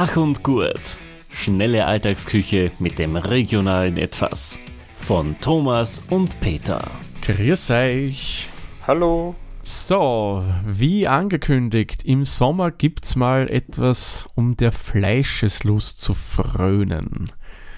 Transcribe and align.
Flach 0.00 0.16
und 0.16 0.42
gut. 0.42 0.96
Schnelle 1.28 1.84
Alltagsküche 1.84 2.70
mit 2.78 2.98
dem 2.98 3.16
regionalen 3.16 3.98
Etwas. 3.98 4.58
Von 4.96 5.38
Thomas 5.42 6.00
und 6.08 6.40
Peter. 6.40 6.90
Grüß 7.20 7.70
euch. 7.72 8.48
Hallo. 8.86 9.34
So, 9.62 10.42
wie 10.64 11.06
angekündigt, 11.06 12.02
im 12.06 12.24
Sommer 12.24 12.70
gibt's 12.70 13.14
mal 13.14 13.50
etwas, 13.50 14.26
um 14.36 14.56
der 14.56 14.72
Fleischeslust 14.72 16.00
zu 16.00 16.14
frönen. 16.14 17.30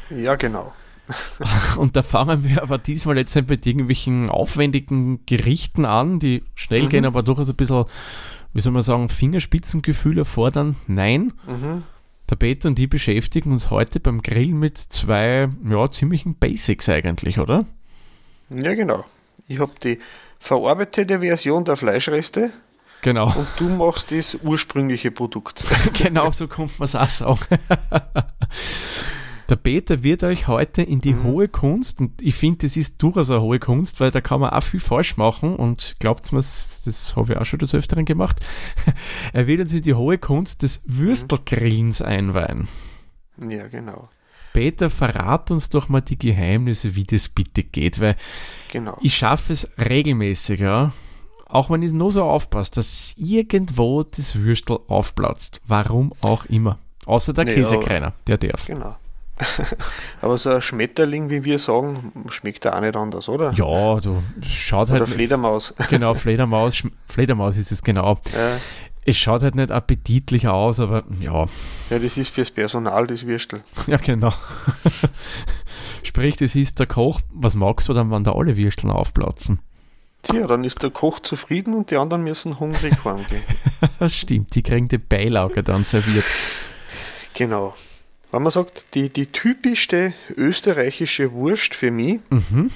Ja, 0.08 0.36
genau. 0.36 0.72
Und 1.76 1.96
da 1.96 2.02
fangen 2.04 2.44
wir 2.44 2.62
aber 2.62 2.78
diesmal 2.78 3.16
jetzt 3.18 3.34
mit 3.34 3.66
irgendwelchen 3.66 4.30
aufwendigen 4.30 5.26
Gerichten 5.26 5.84
an, 5.84 6.20
die 6.20 6.44
schnell 6.54 6.84
Mhm. 6.84 6.88
gehen, 6.88 7.04
aber 7.04 7.24
durchaus 7.24 7.50
ein 7.50 7.56
bisschen, 7.56 7.84
wie 8.52 8.60
soll 8.60 8.72
man 8.72 8.82
sagen, 8.82 9.08
Fingerspitzengefühl 9.08 10.18
erfordern. 10.18 10.76
Nein, 10.86 11.32
Mhm. 11.48 11.82
Der 12.32 12.36
Peter 12.36 12.66
und 12.70 12.78
die 12.78 12.86
beschäftigen 12.86 13.52
uns 13.52 13.68
heute 13.68 14.00
beim 14.00 14.22
Grillen 14.22 14.58
mit 14.58 14.78
zwei, 14.78 15.50
ja, 15.68 15.90
ziemlichen 15.90 16.34
Basics 16.34 16.88
eigentlich, 16.88 17.38
oder? 17.38 17.66
Ja, 18.48 18.72
genau. 18.72 19.04
Ich 19.48 19.60
habe 19.60 19.72
die 19.84 19.98
verarbeitete 20.38 21.20
Version 21.20 21.66
der 21.66 21.76
Fleischreste 21.76 22.50
Genau. 23.02 23.26
und 23.36 23.48
du 23.58 23.68
machst 23.68 24.12
das 24.12 24.38
ursprüngliche 24.42 25.10
Produkt. 25.10 25.62
genau 25.92 26.30
so 26.30 26.48
kommt 26.48 26.78
man 26.78 26.88
es 26.88 27.20
auch. 27.20 27.40
Der 29.52 29.56
Peter 29.56 30.02
wird 30.02 30.24
euch 30.24 30.48
heute 30.48 30.80
in 30.80 31.02
die 31.02 31.14
hohe 31.14 31.46
Kunst, 31.46 32.00
und 32.00 32.22
ich 32.22 32.34
finde, 32.36 32.66
das 32.66 32.78
ist 32.78 33.02
durchaus 33.02 33.28
eine 33.30 33.42
hohe 33.42 33.58
Kunst, 33.58 34.00
weil 34.00 34.10
da 34.10 34.22
kann 34.22 34.40
man 34.40 34.48
auch 34.48 34.62
viel 34.62 34.80
falsch 34.80 35.18
machen 35.18 35.56
und 35.56 35.96
glaubt 35.98 36.32
mir, 36.32 36.38
das 36.38 37.12
habe 37.16 37.34
ich 37.34 37.38
auch 37.38 37.44
schon 37.44 37.58
des 37.58 37.74
Öfteren 37.74 38.06
gemacht. 38.06 38.40
Er 39.34 39.46
wird 39.46 39.60
uns 39.60 39.74
in 39.74 39.82
die 39.82 39.92
hohe 39.92 40.16
Kunst 40.16 40.62
des 40.62 40.80
Würstelgrillens 40.86 42.00
einweihen. 42.00 42.66
ja, 43.46 43.68
genau. 43.68 44.08
Peter, 44.54 44.88
verrat 44.88 45.50
uns 45.50 45.68
doch 45.68 45.90
mal 45.90 46.00
die 46.00 46.18
Geheimnisse, 46.18 46.94
wie 46.94 47.04
das 47.04 47.28
bitte 47.28 47.62
geht, 47.62 48.00
weil 48.00 48.16
Genau. 48.70 48.96
ich 49.02 49.14
schaffe 49.18 49.52
es 49.52 49.68
regelmäßig, 49.78 50.60
ja. 50.60 50.92
Auch 51.44 51.68
wenn 51.68 51.82
ich 51.82 51.92
nur 51.92 52.10
so 52.10 52.22
aufpasse, 52.22 52.72
dass 52.76 53.14
irgendwo 53.18 54.02
das 54.02 54.34
Würstel 54.34 54.78
aufplatzt. 54.88 55.60
Warum 55.66 56.14
auch 56.22 56.46
immer. 56.46 56.78
Außer 57.04 57.34
der 57.34 57.44
Naja, 57.44 57.56
Käsekreiner, 57.56 58.14
der 58.26 58.38
darf. 58.38 58.64
Genau. 58.66 58.96
Aber 60.20 60.38
so 60.38 60.50
ein 60.50 60.62
Schmetterling, 60.62 61.30
wie 61.30 61.44
wir 61.44 61.58
sagen, 61.58 62.12
schmeckt 62.30 62.64
ja 62.64 62.76
auch 62.76 62.80
nicht 62.80 62.96
anders, 62.96 63.28
oder? 63.28 63.52
Ja, 63.52 64.00
du 64.00 64.22
schaut 64.42 64.90
Oder 64.90 65.00
halt. 65.00 65.08
Fledermaus. 65.08 65.74
Genau, 65.90 66.14
Fledermaus, 66.14 66.82
Fledermaus 67.06 67.56
ist 67.56 67.72
es 67.72 67.82
genau. 67.82 68.18
ja, 68.32 68.58
Es 69.04 69.16
schaut 69.16 69.42
halt 69.42 69.54
nicht 69.54 69.70
appetitlich 69.70 70.48
aus, 70.48 70.80
aber 70.80 71.04
ja, 71.20 71.46
ja, 71.90 71.98
das 71.98 72.16
ist 72.16 72.34
fürs 72.34 72.50
Personal, 72.50 73.06
das 73.06 73.26
Würstel. 73.26 73.62
ja 73.86 73.96
genau. 73.96 74.32
Sprich, 76.02 76.36
das 76.36 76.54
ist 76.54 76.78
der 76.78 76.86
Koch, 76.86 77.20
was 77.30 77.54
magst 77.54 77.88
du 77.88 77.94
dann, 77.94 78.10
wenn 78.10 78.24
da 78.24 78.32
alle 78.32 78.56
Würsteln 78.56 78.90
aufplatzen? 78.90 79.60
Tja, 80.22 80.46
dann 80.46 80.62
ist 80.62 80.82
der 80.84 80.90
Koch 80.90 81.18
zufrieden 81.18 81.74
und 81.74 81.90
die 81.90 81.96
anderen 81.96 82.22
müssen 82.22 82.60
hungrig 82.60 83.04
heimgehen. 83.04 83.42
Das 83.98 84.14
stimmt, 84.14 84.54
die 84.54 84.62
kriegen 84.62 84.86
die 84.86 84.98
Beilage 84.98 85.64
dann 85.64 85.82
serviert. 85.82 86.24
Genau. 87.34 87.74
Wenn 88.32 88.42
man 88.42 88.50
sagt, 88.50 88.86
die, 88.94 89.10
die 89.10 89.26
typischste 89.26 90.14
österreichische 90.36 91.32
Wurst 91.32 91.74
für 91.74 91.90
mich 91.90 92.20
Mhm, 92.30 92.70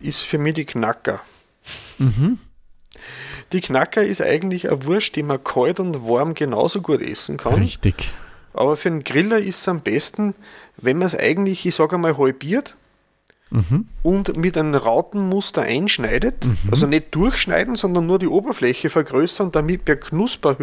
ist 0.00 0.22
für 0.22 0.38
mich 0.38 0.54
die 0.54 0.64
Knacker. 0.64 1.20
mhm. 1.98 2.38
Die 3.52 3.60
Knacker 3.60 4.02
ist 4.04 4.22
eigentlich 4.22 4.70
eine 4.70 4.84
Wurst, 4.84 5.16
die 5.16 5.24
man 5.24 5.42
kalt 5.42 5.80
und 5.80 6.06
warm 6.06 6.34
genauso 6.34 6.80
gut 6.82 7.00
essen 7.02 7.36
kann. 7.36 7.54
Richtig. 7.54 8.12
Aber 8.52 8.76
für 8.76 8.88
einen 8.90 9.02
Griller 9.02 9.38
ist 9.38 9.60
es 9.60 9.68
am 9.68 9.80
besten, 9.80 10.34
wenn 10.76 10.98
man 10.98 11.06
es 11.06 11.16
eigentlich, 11.16 11.66
ich 11.66 11.74
sage 11.74 11.96
einmal, 11.96 12.16
halbiert 12.16 12.76
Mhm. 13.50 13.88
und 14.04 14.36
mit 14.36 14.56
einem 14.56 14.74
Rautenmuster 14.74 15.62
einschneidet. 15.62 16.46
Also 16.70 16.86
nicht 16.86 17.12
durchschneiden, 17.14 17.74
sondern 17.74 18.06
nur 18.06 18.18
die 18.20 18.28
Oberfläche 18.28 18.90
vergrößern, 18.90 19.50
damit 19.50 19.88
der 19.88 19.98
Knusper, 19.98 20.56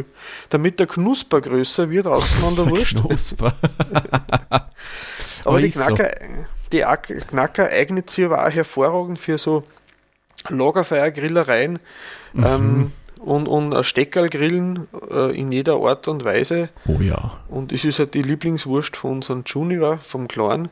damit 0.50 0.80
der 0.80 0.88
Knusper 0.88 1.42
größer 1.42 1.90
wird 1.90 2.08
außen 2.08 2.44
an 2.46 2.56
der 2.56 2.70
Wurst. 2.70 2.96
Knusper. 2.96 3.56
Aber 4.50 4.70
Aber 5.44 5.62
die 5.62 5.68
ist 5.68 5.78
so. 5.78 5.84
Knacker, 5.84 6.12
die 6.72 6.84
Knacker 7.30 7.70
eignet 7.70 8.10
sich 8.10 8.26
aber 8.26 8.46
auch 8.46 8.52
hervorragend 8.52 9.20
für 9.20 9.38
so 9.38 9.64
Lagerfeuergrillereien 10.50 11.80
Mhm. 12.34 12.44
ähm, 12.46 12.92
und, 13.22 13.48
und 13.48 13.84
Steckerlgrillen 13.84 14.88
äh, 15.12 15.38
in 15.40 15.52
jeder 15.52 15.76
Art 15.82 16.08
und 16.08 16.24
Weise. 16.24 16.70
Oh 16.88 17.00
ja. 17.02 17.40
Und 17.50 17.72
es 17.72 17.84
ist 17.86 18.00
halt 18.00 18.14
die 18.14 18.22
Lieblingswurst 18.22 18.96
von 18.98 19.12
unserem 19.14 19.44
Junior, 19.46 19.98
vom 20.00 20.28
Kleinen, 20.28 20.70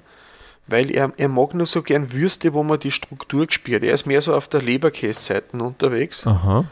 weil 0.67 0.91
er, 0.91 1.11
er 1.17 1.27
mag 1.29 1.53
nur 1.53 1.67
so 1.67 1.81
gern 1.81 2.11
Würste, 2.13 2.53
wo 2.53 2.63
man 2.63 2.79
die 2.79 2.91
Struktur 2.91 3.45
gespürt. 3.45 3.83
Er 3.83 3.93
ist 3.93 4.05
mehr 4.05 4.21
so 4.21 4.33
auf 4.35 4.47
der 4.47 4.61
Leberkässeite 4.61 5.57
unterwegs. 5.57 6.25
Aha. 6.25 6.65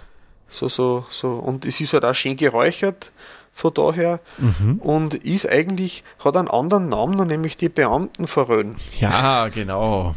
So, 0.50 0.68
so, 0.70 1.06
so. 1.09 1.34
Und 1.34 1.66
es 1.66 1.80
ist 1.81 1.94
halt 1.94 2.06
auch 2.06 2.16
schön 2.16 2.36
geräuchert 2.36 3.12
von 3.53 3.74
daher 3.74 4.20
Mhm. 4.38 4.80
und 4.80 5.14
ist 5.14 5.48
eigentlich, 5.48 6.03
hat 6.24 6.36
einen 6.38 6.48
anderen 6.48 6.90
Namen, 6.90 7.28
nämlich 7.28 7.56
die 7.58 7.70
Beamtenforellen. 7.70 8.78
Ja, 9.00 9.48
genau. 9.50 10.16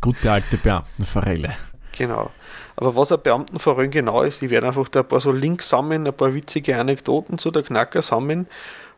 Gute 0.00 0.30
alte 0.32 0.56
Beamtenforelle. 0.56 1.54
Genau. 1.96 2.30
Aber 2.76 2.94
was 2.94 3.12
ein 3.12 3.20
Beamtenverein 3.22 3.90
genau 3.90 4.22
ist, 4.22 4.42
die 4.42 4.50
werden 4.50 4.66
einfach 4.66 4.88
da 4.88 5.00
ein 5.00 5.08
paar 5.08 5.20
so 5.20 5.32
Links 5.32 5.68
sammeln, 5.68 6.06
ein 6.06 6.14
paar 6.14 6.34
witzige 6.34 6.78
Anekdoten 6.78 7.38
zu 7.38 7.50
der 7.50 7.62
Knacker 7.62 8.02
sammeln. 8.02 8.46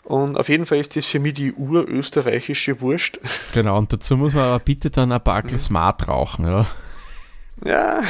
Und 0.09 0.39
auf 0.39 0.49
jeden 0.49 0.65
Fall 0.65 0.79
ist 0.79 0.97
das 0.97 1.05
für 1.05 1.19
mich 1.19 1.35
die 1.35 1.53
urösterreichische 1.53 2.81
Wurst. 2.81 3.21
Genau, 3.53 3.77
und 3.77 3.93
dazu 3.93 4.17
muss 4.17 4.33
man 4.33 4.45
aber 4.45 4.59
bitte 4.59 4.89
dann 4.91 5.13
ein 5.13 5.23
Backel 5.23 5.59
Smart 5.59 6.09
rauchen, 6.09 6.47
ja. 6.47 6.67
Ja, 7.63 8.01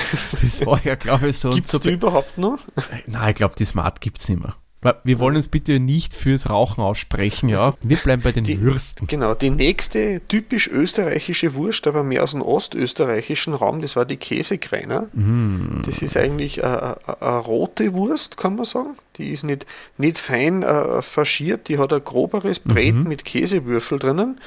Das 0.41 0.65
war 0.65 0.81
ja, 0.85 0.95
glaube 0.95 1.29
ich, 1.29 1.39
so. 1.39 1.51
gibt's 1.55 1.73
so 1.73 1.79
die 1.81 1.91
überhaupt 1.91 2.39
noch? 2.39 2.59
Nein, 3.07 3.31
ich 3.31 3.35
glaube, 3.37 3.57
die 3.57 3.65
Smart 3.65 4.01
gibt 4.01 4.21
es 4.21 4.29
nicht 4.29 4.41
mehr. 4.41 4.55
Wir 5.03 5.19
wollen 5.19 5.35
uns 5.35 5.49
bitte 5.49 5.81
nicht 5.81 6.15
fürs 6.15 6.49
Rauchen 6.49 6.83
aussprechen, 6.83 7.49
ja. 7.49 7.75
Wir 7.83 7.97
bleiben 7.97 8.23
bei 8.23 8.31
den 8.31 8.45
Die- 8.45 8.61
Würsten. 8.61 9.09
Genau, 9.09 9.35
die 9.35 9.51
nächste 9.51 10.21
typisch 10.29 10.69
österreichische 10.69 11.55
Wurst, 11.55 11.89
aber 11.89 12.05
mehr 12.05 12.23
aus 12.23 12.31
dem 12.31 12.43
ostösterreichischen 12.43 13.55
Raum, 13.55 13.83
das 13.83 13.97
war 13.97 14.05
die 14.05 14.17
Käsekreiner. 14.17 15.09
Mm. 15.15 15.83
Das 15.85 16.01
ist 16.01 16.17
eigentlich 16.17 16.63
eine, 16.63 16.97
eine, 17.07 17.23
eine 17.23 17.39
rote 17.39 17.93
Wurst, 17.93 18.37
kann 18.37 18.55
man 18.55 18.65
sagen. 18.65 18.91
Die 19.17 19.31
ist 19.33 19.43
nicht, 19.43 19.67
nicht 19.97 20.19
fein 20.19 20.63
äh, 20.63 21.03
faschiert, 21.03 21.69
die 21.69 21.79
hat 21.79 21.93
ein 21.93 22.05
groberes 22.05 22.61
Brett 22.61 22.95
mit 22.95 23.25
Käsewürfel 23.25 23.99
drinnen. 23.99 24.41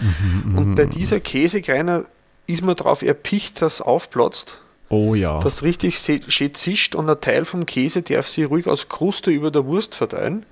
Und 0.55 0.75
bei 0.75 0.85
dieser 0.85 1.19
Käsekreiner 1.19 2.05
ist 2.47 2.63
man 2.63 2.77
darauf 2.77 3.01
erpicht, 3.01 3.61
dass 3.61 3.75
es 3.75 3.81
aufplatzt, 3.81 4.61
Oh 4.91 5.15
ja. 5.15 5.39
dass 5.39 5.63
richtig 5.63 5.97
schön 6.27 6.53
zischt 6.53 6.95
und 6.95 7.09
ein 7.09 7.19
Teil 7.21 7.45
vom 7.45 7.65
Käse 7.65 8.01
darf 8.01 8.27
sich 8.27 8.49
ruhig 8.49 8.67
als 8.67 8.89
Kruste 8.89 9.31
über 9.31 9.49
der 9.49 9.65
Wurst 9.65 9.95
verteilen. 9.95 10.45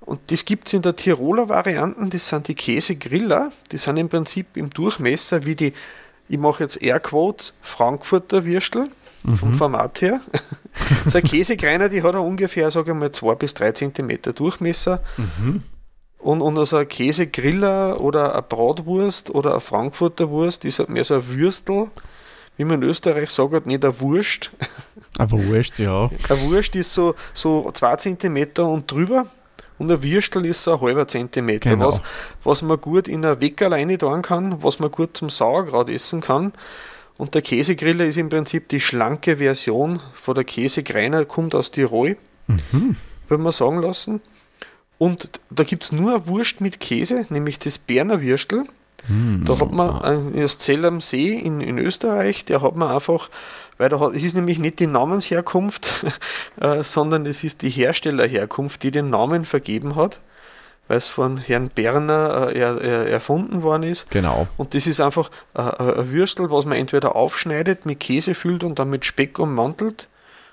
Und 0.00 0.20
das 0.30 0.44
gibt 0.44 0.68
es 0.68 0.74
in 0.74 0.82
der 0.82 0.96
Tiroler 0.96 1.48
Varianten, 1.48 2.08
das 2.08 2.28
sind 2.28 2.48
die 2.48 2.54
Käsegriller, 2.54 3.52
die 3.72 3.76
sind 3.76 3.98
im 3.98 4.08
Prinzip 4.08 4.56
im 4.56 4.70
Durchmesser 4.70 5.44
wie 5.44 5.54
die, 5.54 5.72
ich 6.28 6.38
mache 6.38 6.62
jetzt 6.62 6.80
Airquotes, 6.80 7.52
Frankfurter 7.60 8.44
Würstel 8.44 8.88
vom 9.36 9.52
Format 9.54 10.00
her. 10.00 10.20
so 11.06 11.18
ein 11.18 11.24
Käsekreiner, 11.24 11.88
die 11.88 12.02
hat 12.02 12.14
ungefähr, 12.14 12.70
sage 12.70 12.92
ich 12.92 12.96
mal, 12.96 13.10
2 13.10 13.34
bis 13.34 13.54
3 13.54 13.72
Zentimeter 13.72 14.32
Durchmesser. 14.32 15.02
Und, 16.18 16.40
und 16.42 16.58
also 16.58 16.78
ein 16.78 16.88
Käsegriller 16.88 18.00
oder 18.00 18.32
eine 18.32 18.42
Bratwurst 18.42 19.30
oder 19.30 19.52
eine 19.52 19.60
Frankfurter 19.60 20.30
Wurst 20.30 20.64
ist 20.64 20.78
halt 20.78 20.88
mehr 20.88 21.04
so 21.04 21.14
ein 21.14 21.28
Würstel, 21.28 21.88
wie 22.58 22.64
man 22.64 22.82
in 22.82 22.88
Österreich 22.88 23.30
sagt, 23.30 23.66
nicht 23.66 23.82
eine 23.84 23.98
Wurst. 24.00 24.50
Aber 25.16 25.42
wurscht, 25.46 25.78
ja. 25.78 26.10
Eine 26.28 26.40
Wurst 26.42 26.76
ist 26.76 26.92
so, 26.92 27.14
so 27.32 27.70
2 27.72 27.96
cm 27.96 28.48
und 28.58 28.90
drüber 28.90 29.26
und 29.78 29.90
ein 29.90 30.02
Würstel 30.02 30.44
ist 30.44 30.62
so 30.62 30.74
ein 30.74 30.80
halber 30.80 31.08
Zentimeter, 31.08 31.70
Genau. 31.70 31.88
was, 31.88 32.00
was 32.44 32.62
man 32.62 32.80
gut 32.80 33.08
in 33.08 33.24
eine 33.24 33.40
Weckerleine 33.40 33.96
tun 33.96 34.22
kann, 34.22 34.62
was 34.62 34.80
man 34.80 34.90
gut 34.90 35.16
zum 35.16 35.30
Sauerkraut 35.30 35.88
essen 35.88 36.20
kann. 36.20 36.52
Und 37.16 37.34
der 37.34 37.42
Käsegriller 37.42 38.04
ist 38.04 38.16
im 38.16 38.28
Prinzip 38.28 38.68
die 38.68 38.80
schlanke 38.80 39.38
Version 39.38 40.00
von 40.14 40.34
der 40.34 40.44
Käsekreiner, 40.44 41.24
kommt 41.24 41.54
aus 41.54 41.70
Tirol, 41.70 42.16
würde 43.28 43.42
man 43.42 43.52
sagen 43.52 43.80
lassen. 43.82 44.20
Und 44.98 45.28
da 45.50 45.62
gibt 45.64 45.84
es 45.84 45.92
nur 45.92 46.14
eine 46.14 46.26
Wurst 46.28 46.60
mit 46.60 46.80
Käse, 46.80 47.26
nämlich 47.28 47.58
das 47.60 47.78
Berner 47.78 48.20
Würstel. 48.20 48.64
Da 49.08 49.58
hat 49.58 49.72
man 49.72 50.32
das 50.34 50.58
Zell 50.58 50.84
am 50.84 51.00
See 51.00 51.32
in, 51.32 51.60
in 51.60 51.78
Österreich, 51.78 52.44
der 52.44 52.60
hat 52.62 52.76
man 52.76 52.90
einfach, 52.94 53.30
weil 53.78 53.88
da 53.88 54.00
hat, 54.00 54.14
es 54.14 54.22
ist 54.22 54.34
nämlich 54.34 54.58
nicht 54.58 54.80
die 54.80 54.86
Namensherkunft, 54.86 56.04
äh, 56.60 56.82
sondern 56.82 57.24
es 57.24 57.44
ist 57.44 57.62
die 57.62 57.70
Herstellerherkunft, 57.70 58.82
die 58.82 58.90
den 58.90 59.08
Namen 59.08 59.44
vergeben 59.46 59.96
hat, 59.96 60.20
weil 60.88 60.98
es 60.98 61.08
von 61.08 61.38
Herrn 61.38 61.70
Berner 61.70 62.48
äh, 62.48 62.58
er, 62.58 62.80
er, 62.82 63.06
erfunden 63.08 63.62
worden 63.62 63.84
ist. 63.84 64.10
Genau. 64.10 64.46
Und 64.58 64.74
das 64.74 64.86
ist 64.86 65.00
einfach 65.00 65.30
äh, 65.54 65.60
ein 65.60 66.12
Würstel, 66.12 66.50
was 66.50 66.66
man 66.66 66.76
entweder 66.76 67.16
aufschneidet, 67.16 67.86
mit 67.86 68.00
Käse 68.00 68.34
füllt 68.34 68.62
und 68.62 68.78
dann 68.78 68.90
mit 68.90 69.06
Speck 69.06 69.38
ummantelt. 69.38 70.08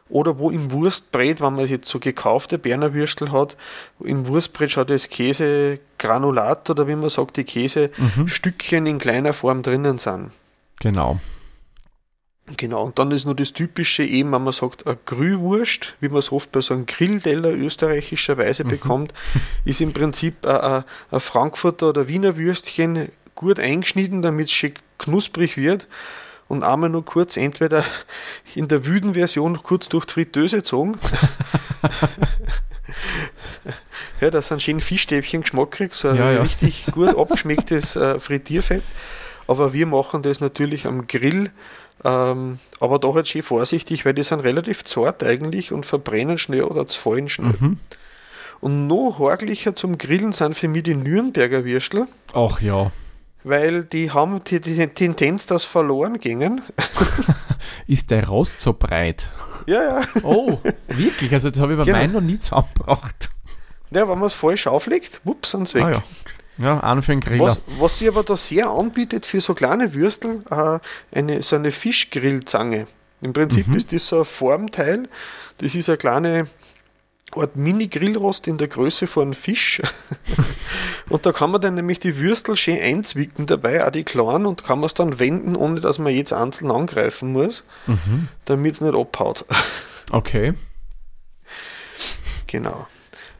Oder 0.07 0.37
wo 0.37 0.51
im 0.51 0.71
Wurstbrät, 0.71 1.41
wenn 1.41 1.55
man 1.55 1.67
jetzt 1.67 1.89
so 1.89 1.99
gekaufte 1.99 2.59
Berner 2.59 2.93
Würstel 2.93 3.31
hat, 3.31 3.57
im 3.99 4.27
Wurstbrät 4.27 4.71
schaut 4.71 4.91
das 4.91 5.09
Käsegranulat 5.09 6.69
oder 6.69 6.87
wie 6.87 6.95
man 6.95 7.09
sagt, 7.09 7.37
die 7.37 7.43
Käsestückchen 7.43 8.83
mhm. 8.83 8.89
in 8.89 8.99
kleiner 8.99 9.33
Form 9.33 9.63
drinnen 9.63 9.97
sind. 9.97 10.29
Genau. 10.79 11.19
Genau, 12.57 12.83
und 12.83 12.99
dann 12.99 13.09
ist 13.09 13.25
nur 13.25 13.35
das 13.35 13.53
Typische 13.53 14.03
eben, 14.03 14.31
wenn 14.31 14.43
man 14.43 14.53
sagt, 14.53 14.85
eine 14.85 14.99
Grühwurst, 15.05 15.95
wie 15.99 16.09
man 16.09 16.19
es 16.19 16.31
oft 16.31 16.51
bei 16.51 16.61
so 16.61 16.75
einem 16.75 16.85
Grillteller 16.85 17.49
österreichischerweise 17.49 18.63
mhm. 18.63 18.67
bekommt, 18.67 19.13
ist 19.65 19.81
im 19.81 19.93
Prinzip 19.93 20.45
ein, 20.45 20.83
ein 21.09 21.19
Frankfurter 21.19 21.89
oder 21.89 22.07
Wiener 22.07 22.37
Würstchen 22.37 23.09
gut 23.33 23.59
eingeschnitten, 23.59 24.21
damit 24.21 24.47
es 24.47 24.53
schön 24.53 24.73
knusprig 24.99 25.57
wird 25.57 25.87
und 26.47 26.63
einmal 26.63 26.89
nur 26.89 27.05
kurz 27.05 27.37
entweder 27.37 27.83
in 28.55 28.67
der 28.67 28.85
wüden 28.85 29.13
Version 29.13 29.61
kurz 29.63 29.89
durch 29.89 30.05
die 30.05 30.13
Fritteuse 30.13 30.57
gezogen. 30.57 30.99
ja, 34.21 34.29
das 34.29 34.47
sind 34.47 34.61
schön 34.61 34.79
Fischstäbchen 34.79 35.41
geschmackig, 35.41 35.93
so 35.93 36.09
ein 36.09 36.17
ja, 36.17 36.31
ja. 36.31 36.41
richtig 36.41 36.87
gut 36.91 37.17
abgeschmecktes 37.17 37.95
äh, 37.95 38.19
Frittierfett. 38.19 38.83
Aber 39.47 39.73
wir 39.73 39.85
machen 39.85 40.23
das 40.23 40.39
natürlich 40.39 40.87
am 40.87 41.07
Grill 41.07 41.51
ähm, 42.03 42.59
aber 42.79 42.99
da 42.99 43.13
halt 43.13 43.27
schön 43.27 43.41
vorsichtig, 43.41 44.05
weil 44.05 44.13
die 44.13 44.23
sind 44.23 44.41
relativ 44.41 44.83
zart 44.83 45.23
eigentlich 45.23 45.71
und 45.71 45.85
verbrennen 45.85 46.37
schnell 46.37 46.63
oder 46.63 46.85
zerfallen 46.85 47.29
schnell. 47.29 47.53
Mhm. 47.59 47.79
Und 48.61 48.87
noch 48.87 49.17
horglicher 49.17 49.75
zum 49.75 49.97
Grillen 49.97 50.31
sind 50.31 50.55
für 50.55 50.67
mich 50.67 50.83
die 50.83 50.95
Nürnberger 50.95 51.65
Würstel. 51.65 52.07
Ach 52.33 52.61
ja. 52.61 52.91
Weil 53.45 53.83
die 53.85 54.09
haben 54.09 54.43
die, 54.43 54.59
die 54.59 54.87
Tendenz, 54.87 55.45
dass 55.45 55.65
verloren 55.65 56.19
gingen. 56.19 56.61
Ist 57.87 58.09
der 58.09 58.27
Rost 58.27 58.59
so 58.59 58.73
breit? 58.73 59.29
Ja, 59.67 59.99
ja. 59.99 60.05
Oh, 60.23 60.59
wirklich? 60.87 61.31
Also 61.31 61.51
das 61.51 61.59
habe 61.59 61.73
ich 61.73 61.77
bei 61.77 61.85
genau. 61.85 61.97
meinen 61.99 62.13
noch 62.13 62.21
nie 62.21 62.39
zusammengebracht. 62.39 63.29
Ja, 63.91 64.09
wenn 64.09 64.17
man 64.17 64.27
es 64.27 64.33
falsch 64.33 64.65
auflegt, 64.65 65.21
wups, 65.25 65.51
sind 65.51 65.67
sie 65.67 65.75
weg. 65.75 65.83
Ah, 65.83 65.91
ja. 65.91 66.03
Ja, 66.57 66.79
an 66.79 67.03
für 67.03 67.11
einen 67.11 67.21
Griller. 67.21 67.45
Was, 67.45 67.59
was 67.79 67.99
sie 67.99 68.07
aber 68.07 68.23
da 68.23 68.35
sehr 68.35 68.67
anbietet 68.67 69.27
für 69.27 69.41
so 69.41 69.53
kleine 69.53 69.93
Würstel, 69.93 70.41
äh, 70.49 70.79
eine, 71.15 71.43
so 71.43 71.55
eine 71.55 71.69
Fischgrillzange. 71.69 72.87
Im 73.21 73.33
Prinzip 73.33 73.67
mhm. 73.67 73.75
ist 73.75 73.93
das 73.93 74.07
so 74.07 74.19
ein 74.19 74.25
Formteil. 74.25 75.07
Das 75.59 75.75
ist 75.75 75.87
eine 75.87 75.99
kleine 75.99 76.47
Art 77.31 77.55
Mini-Grillrost 77.55 78.47
in 78.47 78.57
der 78.57 78.67
Größe 78.67 79.07
von 79.07 79.33
Fisch. 79.33 79.81
und 81.09 81.25
da 81.25 81.31
kann 81.31 81.51
man 81.51 81.59
dann 81.59 81.75
nämlich 81.75 81.99
die 81.99 82.19
Würstel 82.19 82.55
schön 82.55 82.79
einzwicken 82.79 83.45
dabei, 83.45 83.85
auch 83.85 83.91
die 83.91 84.03
kleinen, 84.03 84.45
und 84.45 84.63
kann 84.63 84.79
man 84.79 84.87
es 84.87 84.93
dann 84.93 85.19
wenden, 85.19 85.55
ohne 85.55 85.79
dass 85.79 85.99
man 85.99 86.13
jetzt 86.13 86.33
einzeln 86.33 86.71
angreifen 86.71 87.31
muss, 87.31 87.63
mhm. 87.87 88.29
damit 88.45 88.75
es 88.75 88.81
nicht 88.81 88.95
abhaut. 88.95 89.45
Okay. 90.11 90.53
Genau. 92.45 92.85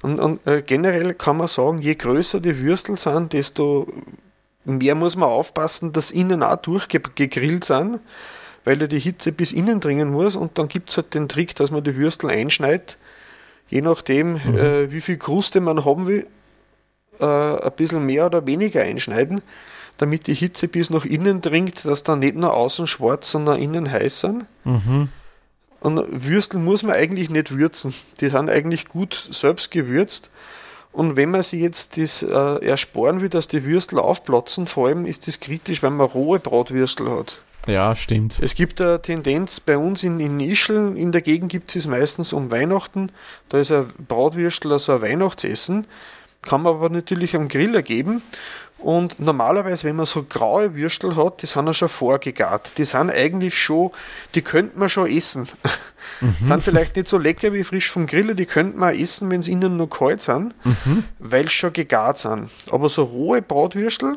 Und, 0.02 0.20
und 0.20 0.46
äh, 0.48 0.64
generell 0.64 1.14
kann 1.14 1.38
man 1.38 1.48
sagen, 1.48 1.80
je 1.80 1.94
größer 1.94 2.40
die 2.40 2.60
Würstel 2.60 2.98
sind, 2.98 3.34
desto 3.34 3.88
mehr 4.66 4.96
muss 4.96 5.16
man 5.16 5.30
aufpassen, 5.30 5.94
dass 5.94 6.12
innen 6.12 6.44
auch 6.44 6.58
durchgegrillt 6.58 7.64
sind, 7.64 8.02
weil 8.64 8.82
ja 8.82 8.88
die 8.88 9.00
Hitze 9.00 9.32
bis 9.32 9.52
innen 9.52 9.80
dringen 9.80 10.12
muss. 10.12 10.36
Und 10.36 10.58
dann 10.58 10.68
gibt 10.68 10.90
es 10.90 10.98
halt 10.98 11.14
den 11.14 11.30
Trick, 11.30 11.56
dass 11.56 11.72
man 11.72 11.84
die 11.84 11.96
Würstel 11.96 12.30
einschneidet, 12.30 12.98
je 13.68 13.82
nachdem, 13.82 14.34
mhm. 14.34 14.58
äh, 14.58 14.92
wie 14.92 15.02
viel 15.02 15.18
Kruste 15.18 15.62
man 15.62 15.86
haben 15.86 16.08
will, 16.08 16.28
äh, 17.20 17.26
ein 17.26 17.72
bisschen 17.76 18.06
mehr 18.06 18.26
oder 18.26 18.46
weniger 18.46 18.82
einschneiden, 18.82 19.42
damit 19.98 20.28
die 20.28 20.34
Hitze 20.34 20.68
bis 20.68 20.90
nach 20.90 21.06
innen 21.06 21.42
dringt, 21.42 21.86
dass 21.86 22.04
dann 22.04 22.20
nicht 22.20 22.36
nur 22.36 22.54
außen 22.54 22.88
schwarz, 22.88 23.32
sondern 23.32 23.62
innen 23.62 23.90
heiß 23.90 24.22
sind. 24.22 24.46
Mhm. 24.64 25.10
Und 25.80 26.04
Würstel 26.10 26.60
muss 26.60 26.84
man 26.84 26.96
eigentlich 26.96 27.30
nicht 27.30 27.56
würzen. 27.56 27.94
Die 28.20 28.30
sind 28.30 28.50
eigentlich 28.50 28.88
gut 28.88 29.30
selbst 29.32 29.70
gewürzt. 29.72 30.32
Und 30.92 31.16
wenn 31.16 31.30
man 31.30 31.44
sich 31.44 31.62
jetzt 31.62 31.98
das 31.98 32.24
äh, 32.24 32.66
ersparen 32.66 33.22
will, 33.22 33.30
dass 33.30 33.48
die 33.48 33.66
Würstel 33.66 34.00
aufplatzen, 34.00 34.66
vor 34.66 34.88
allem 34.88 35.06
ist 35.06 35.28
das 35.28 35.40
kritisch, 35.40 35.84
wenn 35.84 35.96
man 35.96 36.08
rohe 36.08 36.40
Bratwürstel 36.40 37.12
hat. 37.12 37.40
Ja, 37.68 37.96
stimmt. 37.96 38.38
Es 38.42 38.56
gibt 38.56 38.80
eine 38.80 39.02
Tendenz 39.02 39.60
bei 39.60 39.78
uns 39.78 40.04
in, 40.04 40.20
in 40.20 40.40
Ischl, 40.40 40.96
in 40.96 41.12
der 41.12 41.22
Gegend 41.22 41.52
gibt 41.52 41.76
es 41.76 41.88
meistens 41.88 42.32
um 42.32 42.52
Weihnachten. 42.52 43.12
Da 43.50 43.60
ist 43.60 43.72
ein 43.72 43.88
Bratwürstel 44.08 44.72
also 44.72 44.94
ein 44.94 45.02
Weihnachtsessen. 45.02 45.88
Kann 46.44 46.62
man 46.62 46.76
aber 46.76 46.90
natürlich 46.90 47.36
am 47.36 47.48
Griller 47.48 47.82
geben. 47.82 48.22
Und 48.78 49.20
normalerweise, 49.20 49.86
wenn 49.86 49.96
man 49.96 50.06
so 50.06 50.24
graue 50.24 50.76
Würstel 50.76 51.16
hat, 51.16 51.42
die 51.42 51.48
sind 51.48 51.66
ja 51.66 51.74
schon 51.74 51.90
vorgegart. 51.90 52.78
Die 52.78 52.86
sind 52.86 53.10
eigentlich 53.10 53.58
schon, 53.58 53.92
die 54.36 54.42
könnte 54.42 54.78
man 54.78 54.90
schon 54.90 55.10
essen. 55.10 55.48
Mhm. 56.22 56.36
sind 56.40 56.64
vielleicht 56.64 56.96
nicht 56.96 57.10
so 57.10 57.18
lecker 57.18 57.52
wie 57.52 57.64
frisch 57.64 57.90
vom 57.90 58.06
Griller, 58.06 58.36
die 58.36 58.46
könnte 58.46 58.78
man 58.78 58.96
essen, 58.96 59.30
wenn 59.32 59.42
sie 59.42 59.52
innen 59.52 59.76
noch 59.76 59.88
kalt 59.88 60.22
sind, 60.22 60.54
mhm. 60.64 61.04
weil 61.20 61.46
sie 61.46 61.50
schon 61.50 61.74
gegart 61.74 62.20
sind. 62.20 62.50
Aber 62.72 62.88
so 62.88 63.04
rohe 63.04 63.42
Bratwürstel, 63.42 64.16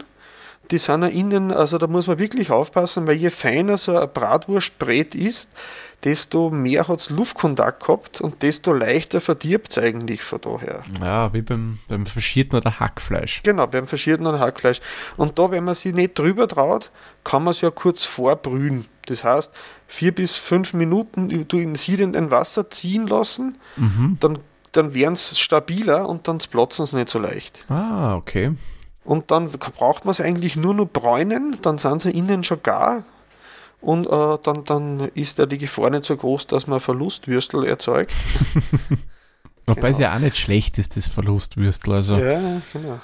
die 0.70 0.79
sind 0.79 1.03
ja 1.03 1.09
innen, 1.09 1.50
also 1.50 1.79
da 1.79 1.87
muss 1.87 2.06
man 2.06 2.19
wirklich 2.19 2.50
aufpassen, 2.50 3.06
weil 3.06 3.17
je 3.17 3.31
feiner 3.31 3.76
so 3.76 3.99
ein 3.99 4.09
Bratwurstbrät 4.12 5.15
ist, 5.15 5.50
desto 6.05 6.50
mehr 6.50 6.87
hat 6.87 7.00
es 7.00 7.11
Luftkontakt 7.11 7.85
gehabt 7.85 8.20
und 8.20 8.43
desto 8.43 8.73
leichter 8.73 9.20
verdirbt 9.20 9.70
es 9.70 9.79
eigentlich 9.79 10.23
von 10.23 10.41
daher. 10.41 10.85
Ja, 11.00 11.32
wie 11.32 11.43
beim, 11.43 11.79
beim 11.88 12.06
Verschierten 12.06 12.56
oder 12.56 12.79
Hackfleisch. 12.79 13.43
Genau, 13.43 13.67
beim 13.67 13.87
Verschierten 13.87 14.26
oder 14.26 14.38
Hackfleisch. 14.38 14.81
Und 15.17 15.38
da, 15.38 15.50
wenn 15.50 15.65
man 15.65 15.75
sich 15.75 15.94
nicht 15.94 16.19
drüber 16.19 16.47
traut, 16.47 16.91
kann 17.25 17.43
man 17.43 17.50
es 17.50 17.62
ja 17.62 17.70
kurz 17.70 18.05
vorbrühen. 18.05 18.87
Das 19.06 19.25
heißt, 19.25 19.53
vier 19.88 20.15
bis 20.15 20.37
fünf 20.37 20.75
Minuten 20.75 21.49
du 21.49 21.59
in 21.59 21.75
siedenden 21.75 22.31
Wasser 22.31 22.70
ziehen 22.70 23.06
lassen, 23.06 23.59
mhm. 23.76 24.19
dann, 24.20 24.38
dann 24.73 24.94
werden 24.94 25.15
es 25.15 25.38
stabiler 25.38 26.09
und 26.09 26.29
dann 26.29 26.38
platzen 26.38 26.85
es 26.85 26.93
nicht 26.93 27.09
so 27.09 27.19
leicht. 27.19 27.65
Ah, 27.69 28.15
okay. 28.17 28.53
Und 29.08 29.31
dann 29.31 29.49
braucht 29.49 30.05
man 30.05 30.10
es 30.10 30.20
eigentlich 30.20 30.55
nur 30.55 30.75
noch 30.75 30.84
bräunen, 30.84 31.56
dann 31.62 31.78
sind 31.78 32.02
sie 32.02 32.10
innen 32.10 32.44
schon 32.44 32.62
gar 32.62 33.05
und 33.81 34.06
äh, 34.06 34.38
dann, 34.43 34.66
dann 34.66 35.00
ist 35.14 35.38
ja 35.38 35.46
die 35.46 35.56
Gefahr 35.56 35.88
nicht 35.88 36.05
so 36.05 36.14
groß, 36.14 36.46
dass 36.46 36.66
man 36.66 36.78
Verlustwürstel 36.78 37.64
erzeugt. 37.64 38.12
Wobei 39.66 39.81
genau. 39.81 39.93
es 39.94 39.99
ja 39.99 40.14
auch 40.14 40.19
nicht 40.19 40.37
schlecht 40.37 40.76
ist, 40.76 40.99
das 40.99 41.06
Verlustwürstel. 41.06 41.94
Also 41.94 42.19
ja, 42.19 42.60
genau. 42.70 43.00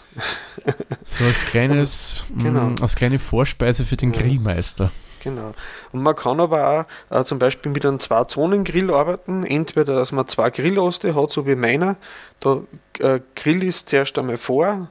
so 1.07 1.25
als 1.25 1.47
kleines, 1.47 2.25
genau. 2.37 2.65
mh, 2.65 2.71
mm, 2.81 2.83
als 2.83 2.97
kleine 2.97 3.19
Vorspeise 3.19 3.87
für 3.87 3.97
den 3.97 4.13
ja. 4.13 4.21
Grillmeister. 4.21 4.93
Genau. 5.23 5.55
Und 5.93 6.03
man 6.03 6.15
kann 6.15 6.39
aber 6.39 6.87
auch 7.11 7.17
äh, 7.19 7.25
zum 7.25 7.39
Beispiel 7.39 7.73
mit 7.73 7.87
einem 7.87 7.99
Zwei-Zonen-Grill 7.99 8.91
arbeiten. 8.91 9.47
Entweder, 9.47 9.95
dass 9.95 10.13
man 10.13 10.29
zwei 10.29 10.51
Grilloste 10.51 11.15
hat, 11.15 11.33
so 11.33 11.47
wie 11.47 11.57
meiner. 11.57 11.97
Da 12.41 12.61
äh, 12.99 13.21
Grill 13.35 13.63
ist 13.63 13.89
zuerst 13.89 14.19
einmal 14.19 14.37
vor, 14.37 14.91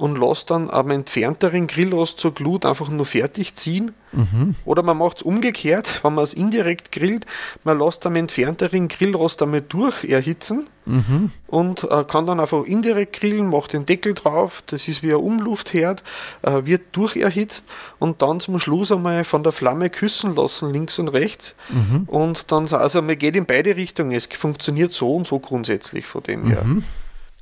und 0.00 0.16
lasse 0.16 0.46
dann 0.46 0.70
am 0.70 0.90
entfernteren 0.90 1.66
Grillost 1.66 2.18
zur 2.18 2.32
Glut 2.32 2.64
einfach 2.64 2.88
nur 2.88 3.04
fertig 3.04 3.54
ziehen. 3.54 3.92
Mhm. 4.12 4.54
Oder 4.64 4.82
man 4.82 4.96
macht 4.96 5.18
es 5.18 5.22
umgekehrt, 5.22 6.00
wenn 6.02 6.14
man 6.14 6.24
es 6.24 6.32
indirekt 6.32 6.90
grillt, 6.90 7.26
man 7.64 7.78
lässt 7.78 8.06
am 8.06 8.16
entfernteren 8.16 8.88
Grillrost 8.88 9.42
einmal 9.42 9.60
durch 9.60 10.04
erhitzen 10.04 10.66
mhm. 10.86 11.30
und 11.48 11.84
äh, 11.84 12.04
kann 12.04 12.24
dann 12.24 12.40
einfach 12.40 12.64
indirekt 12.64 13.20
grillen, 13.20 13.50
macht 13.50 13.74
den 13.74 13.84
Deckel 13.84 14.14
drauf, 14.14 14.62
das 14.66 14.88
ist 14.88 15.02
wie 15.02 15.10
ein 15.10 15.20
Umluftherd, 15.20 16.02
äh, 16.42 16.64
wird 16.64 16.80
durcherhitzt 16.92 17.66
und 17.98 18.22
dann 18.22 18.40
zum 18.40 18.58
Schluss 18.58 18.90
einmal 18.90 19.24
von 19.24 19.42
der 19.42 19.52
Flamme 19.52 19.90
küssen 19.90 20.34
lassen, 20.34 20.72
links 20.72 20.98
und 20.98 21.08
rechts. 21.08 21.54
Mhm. 21.68 22.04
Und 22.06 22.50
dann, 22.52 22.66
also 22.72 23.02
man 23.02 23.18
geht 23.18 23.36
in 23.36 23.44
beide 23.44 23.76
Richtungen, 23.76 24.12
es 24.12 24.26
funktioniert 24.26 24.92
so 24.92 25.14
und 25.14 25.26
so 25.26 25.38
grundsätzlich 25.40 26.06
von 26.06 26.22
dem 26.22 26.46
her. 26.46 26.64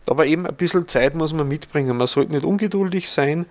Aber 0.08 0.26
eben 0.26 0.46
ein 0.46 0.54
bisschen 0.54 0.88
Zeit 0.88 1.14
muss 1.14 1.32
man 1.32 1.48
mitbringen. 1.48 1.96
Man 1.96 2.06
sollte 2.06 2.32
nicht 2.32 2.44
ungeduldig 2.44 3.08
sein. 3.10 3.46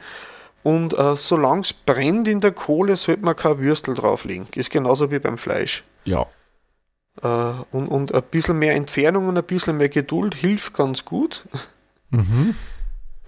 Und 0.63 0.97
äh, 0.97 1.15
solange 1.15 1.61
es 1.61 1.73
brennt 1.73 2.27
in 2.27 2.41
der 2.41 2.51
Kohle, 2.51 2.97
sollte 2.97 3.23
man 3.23 3.35
kein 3.35 3.59
Würstel 3.59 3.93
drauflegen. 3.93 4.47
Ist 4.55 4.71
genauso 4.71 5.11
wie 5.11 5.19
beim 5.19 5.37
Fleisch. 5.37 5.83
Ja. 6.03 6.27
Äh, 7.21 7.53
und, 7.71 7.87
und 7.87 8.13
ein 8.13 8.23
bisschen 8.23 8.59
mehr 8.59 8.75
Entfernung 8.75 9.27
und 9.27 9.37
ein 9.37 9.43
bisschen 9.43 9.77
mehr 9.77 9.89
Geduld 9.89 10.35
hilft 10.35 10.73
ganz 10.73 11.05
gut. 11.05 11.43
Mhm. 12.09 12.55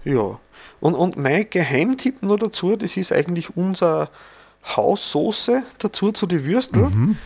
Ja. 0.02 0.40
Und, 0.80 0.94
und 0.94 1.18
mein 1.18 1.50
Geheimtipp 1.50 2.22
nur 2.22 2.38
dazu, 2.38 2.74
das 2.74 2.96
ist 2.96 3.12
eigentlich 3.12 3.54
unser 3.54 4.08
Haussoße 4.64 5.62
dazu 5.76 6.10
zu 6.12 6.26
den 6.26 6.46
Würstel. 6.46 6.84
Mhm 6.84 7.18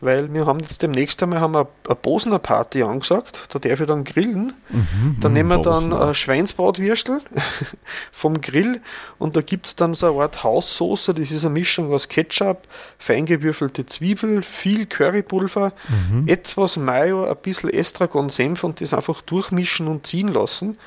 weil 0.00 0.32
wir 0.34 0.44
haben 0.44 0.60
jetzt 0.60 0.82
demnächst 0.82 1.22
einmal 1.22 1.40
haben 1.40 1.54
wir 1.54 1.68
eine 1.86 1.96
Bosner 1.96 2.38
Party 2.38 2.82
angesagt, 2.82 3.46
da 3.50 3.58
darf 3.58 3.80
ich 3.80 3.86
dann 3.86 4.04
grillen. 4.04 4.52
Mhm, 4.68 5.16
dann 5.20 5.32
nehmen 5.32 5.48
wir 5.48 5.58
dann 5.58 5.90
äh, 5.90 6.14
Schweinsbratwürstel 6.14 7.20
vom 8.12 8.40
Grill 8.40 8.82
und 9.18 9.36
da 9.36 9.40
gibt 9.40 9.66
es 9.66 9.76
dann 9.76 9.94
so 9.94 10.12
eine 10.12 10.22
Art 10.22 10.44
Haussoße, 10.44 11.14
das 11.14 11.30
ist 11.30 11.44
eine 11.44 11.54
Mischung 11.54 11.92
aus 11.92 12.08
Ketchup, 12.08 12.68
feingewürfelte 12.98 13.86
Zwiebel, 13.86 14.42
viel 14.42 14.84
Currypulver, 14.84 15.72
mhm. 15.88 16.28
etwas 16.28 16.76
Mayo, 16.76 17.24
ein 17.24 17.36
bisschen 17.36 17.70
Estragon-Senf 17.70 18.64
und 18.64 18.82
das 18.82 18.92
einfach 18.92 19.22
durchmischen 19.22 19.88
und 19.88 20.06
ziehen 20.06 20.28
lassen. 20.28 20.78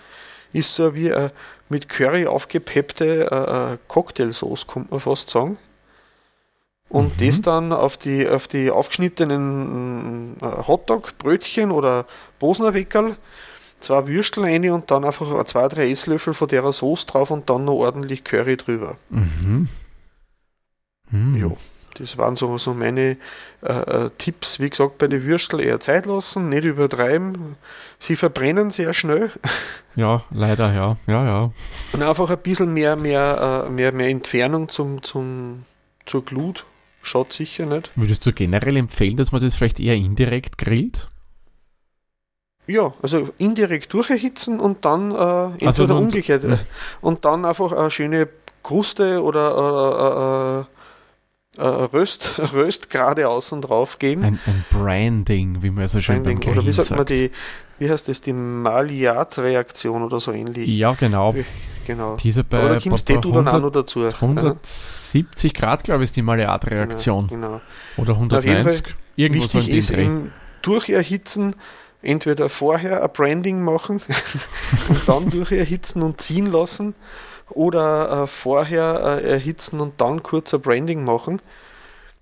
Ist 0.53 0.75
so 0.75 0.93
wie 0.95 1.13
eine 1.13 1.31
mit 1.69 1.87
Curry 1.87 2.25
aufgepeppte 2.25 3.29
äh, 3.31 3.73
äh 3.73 3.77
Cocktailsauce, 3.87 4.67
könnte 4.67 4.91
man 4.91 4.99
fast 4.99 5.29
sagen. 5.29 5.57
Und 6.89 7.19
mhm. 7.19 7.25
das 7.25 7.41
dann 7.41 7.71
auf 7.71 7.97
die, 7.97 8.27
auf 8.27 8.47
die 8.47 8.71
aufgeschnittenen 8.71 10.35
äh, 10.41 10.67
Hotdog-Brötchen 10.67 11.71
oder 11.71 12.05
Bosner 12.39 12.73
Weckerl, 12.73 13.15
zwei 13.79 14.07
Würstel 14.07 14.43
rein 14.43 14.69
und 14.71 14.89
dann 14.91 15.05
einfach 15.05 15.43
zwei, 15.45 15.67
drei 15.67 15.89
Esslöffel 15.89 16.33
von 16.33 16.47
der 16.47 16.69
Soße 16.71 17.05
drauf 17.05 17.31
und 17.31 17.49
dann 17.49 17.65
noch 17.65 17.75
ordentlich 17.75 18.23
Curry 18.23 18.57
drüber. 18.57 18.97
Mhm. 19.09 19.69
Mhm. 21.11 21.37
Ja, 21.37 21.51
das 21.99 22.17
waren 22.17 22.35
so, 22.35 22.57
so 22.57 22.73
meine 22.73 23.17
äh, 23.61 23.71
äh, 23.71 24.09
Tipps. 24.17 24.59
Wie 24.59 24.69
gesagt, 24.69 24.97
bei 24.97 25.07
den 25.07 25.23
Würstel 25.23 25.59
eher 25.59 25.79
Zeit 25.79 26.05
lassen, 26.07 26.49
nicht 26.49 26.63
übertreiben. 26.63 27.55
Sie 27.99 28.15
verbrennen 28.15 28.71
sehr 28.71 28.93
schnell. 28.93 29.31
Ja, 29.95 30.23
leider, 30.29 30.71
ja. 30.71 30.95
Ja, 31.07 31.25
ja. 31.25 31.51
Und 31.91 32.03
einfach 32.03 32.29
ein 32.29 32.37
bisschen 32.37 32.73
mehr, 32.73 32.95
mehr, 32.95 33.65
äh, 33.65 33.69
mehr, 33.69 33.91
mehr 33.91 34.07
Entfernung 34.07 34.69
zum, 34.69 35.03
zum, 35.03 35.65
zur 36.05 36.23
Glut 36.23 36.63
Schaut 37.01 37.33
sicher 37.33 37.65
nicht. 37.65 37.91
Würdest 37.95 38.25
du 38.25 38.33
generell 38.33 38.77
empfehlen, 38.77 39.17
dass 39.17 39.31
man 39.31 39.41
das 39.41 39.55
vielleicht 39.55 39.79
eher 39.79 39.95
indirekt 39.95 40.57
grillt? 40.57 41.07
Ja, 42.67 42.93
also 43.01 43.29
indirekt 43.37 43.91
durcherhitzen 43.93 44.59
und 44.59 44.85
dann 44.85 45.11
äh, 45.11 45.45
entweder 45.53 45.67
also 45.67 45.97
umgekehrt. 45.97 46.43
Ja. 46.43 46.59
Und 47.01 47.25
dann 47.25 47.45
einfach 47.45 47.71
eine 47.71 47.89
schöne 47.89 48.29
Kruste 48.61 49.23
oder 49.23 50.65
äh, 51.57 51.61
äh, 51.61 51.65
äh, 51.65 51.85
Röst, 51.85 52.39
Röst 52.53 52.89
gerade 52.89 53.27
außen 53.27 53.61
drauf 53.61 53.97
geben. 53.97 54.23
Ein, 54.23 54.39
ein 54.45 54.65
Branding, 54.69 55.63
wie 55.63 55.71
man 55.71 55.87
so 55.87 55.99
schön 55.99 56.23
Branding, 56.23 56.41
beim 56.41 56.57
Oder 56.57 56.67
wie 56.67 56.71
sagt, 56.71 56.89
sagt 56.89 56.99
man 56.99 57.07
die, 57.07 57.31
wie 57.79 57.89
heißt 57.89 58.07
das, 58.07 58.21
die 58.21 58.33
Maillard-Reaktion 58.33 60.03
oder 60.03 60.19
so 60.19 60.31
ähnlich. 60.31 60.69
Ja, 60.69 60.93
genau. 60.93 61.33
Genau. 61.89 62.17
Diese 62.17 62.43
bei, 62.43 62.59
Aber 62.59 62.69
da 62.75 62.79
kommst 62.79 63.09
du 63.09 63.31
dann 63.31 63.47
auch 63.47 63.59
noch 63.59 63.71
dazu. 63.71 64.03
170 64.03 65.51
ja. 65.51 65.59
Grad, 65.59 65.83
glaube 65.83 66.03
ich, 66.03 66.11
ist 66.11 66.15
die 66.17 66.21
Maillard-Reaktion. 66.21 67.29
Genau, 67.29 67.47
genau. 67.47 67.61
Oder 67.97 68.13
190. 68.13 68.95
Irgendwo 69.15 69.41
wichtig 69.41 69.63
so 69.63 69.71
ist 69.71 69.89
eben 69.89 70.31
durcherhitzen, 70.61 71.55
entweder 72.03 72.47
vorher 72.47 73.01
ein 73.01 73.09
Branding 73.11 73.63
machen 73.63 74.01
und 74.89 75.09
dann 75.09 75.31
durcherhitzen 75.31 76.03
und 76.03 76.21
ziehen 76.21 76.51
lassen 76.51 76.93
oder 77.49 78.21
äh, 78.21 78.27
vorher 78.27 79.21
äh, 79.23 79.31
erhitzen 79.31 79.79
und 79.79 79.99
dann 79.99 80.21
kurz 80.21 80.53
ein 80.53 80.61
Branding 80.61 81.03
machen. 81.03 81.41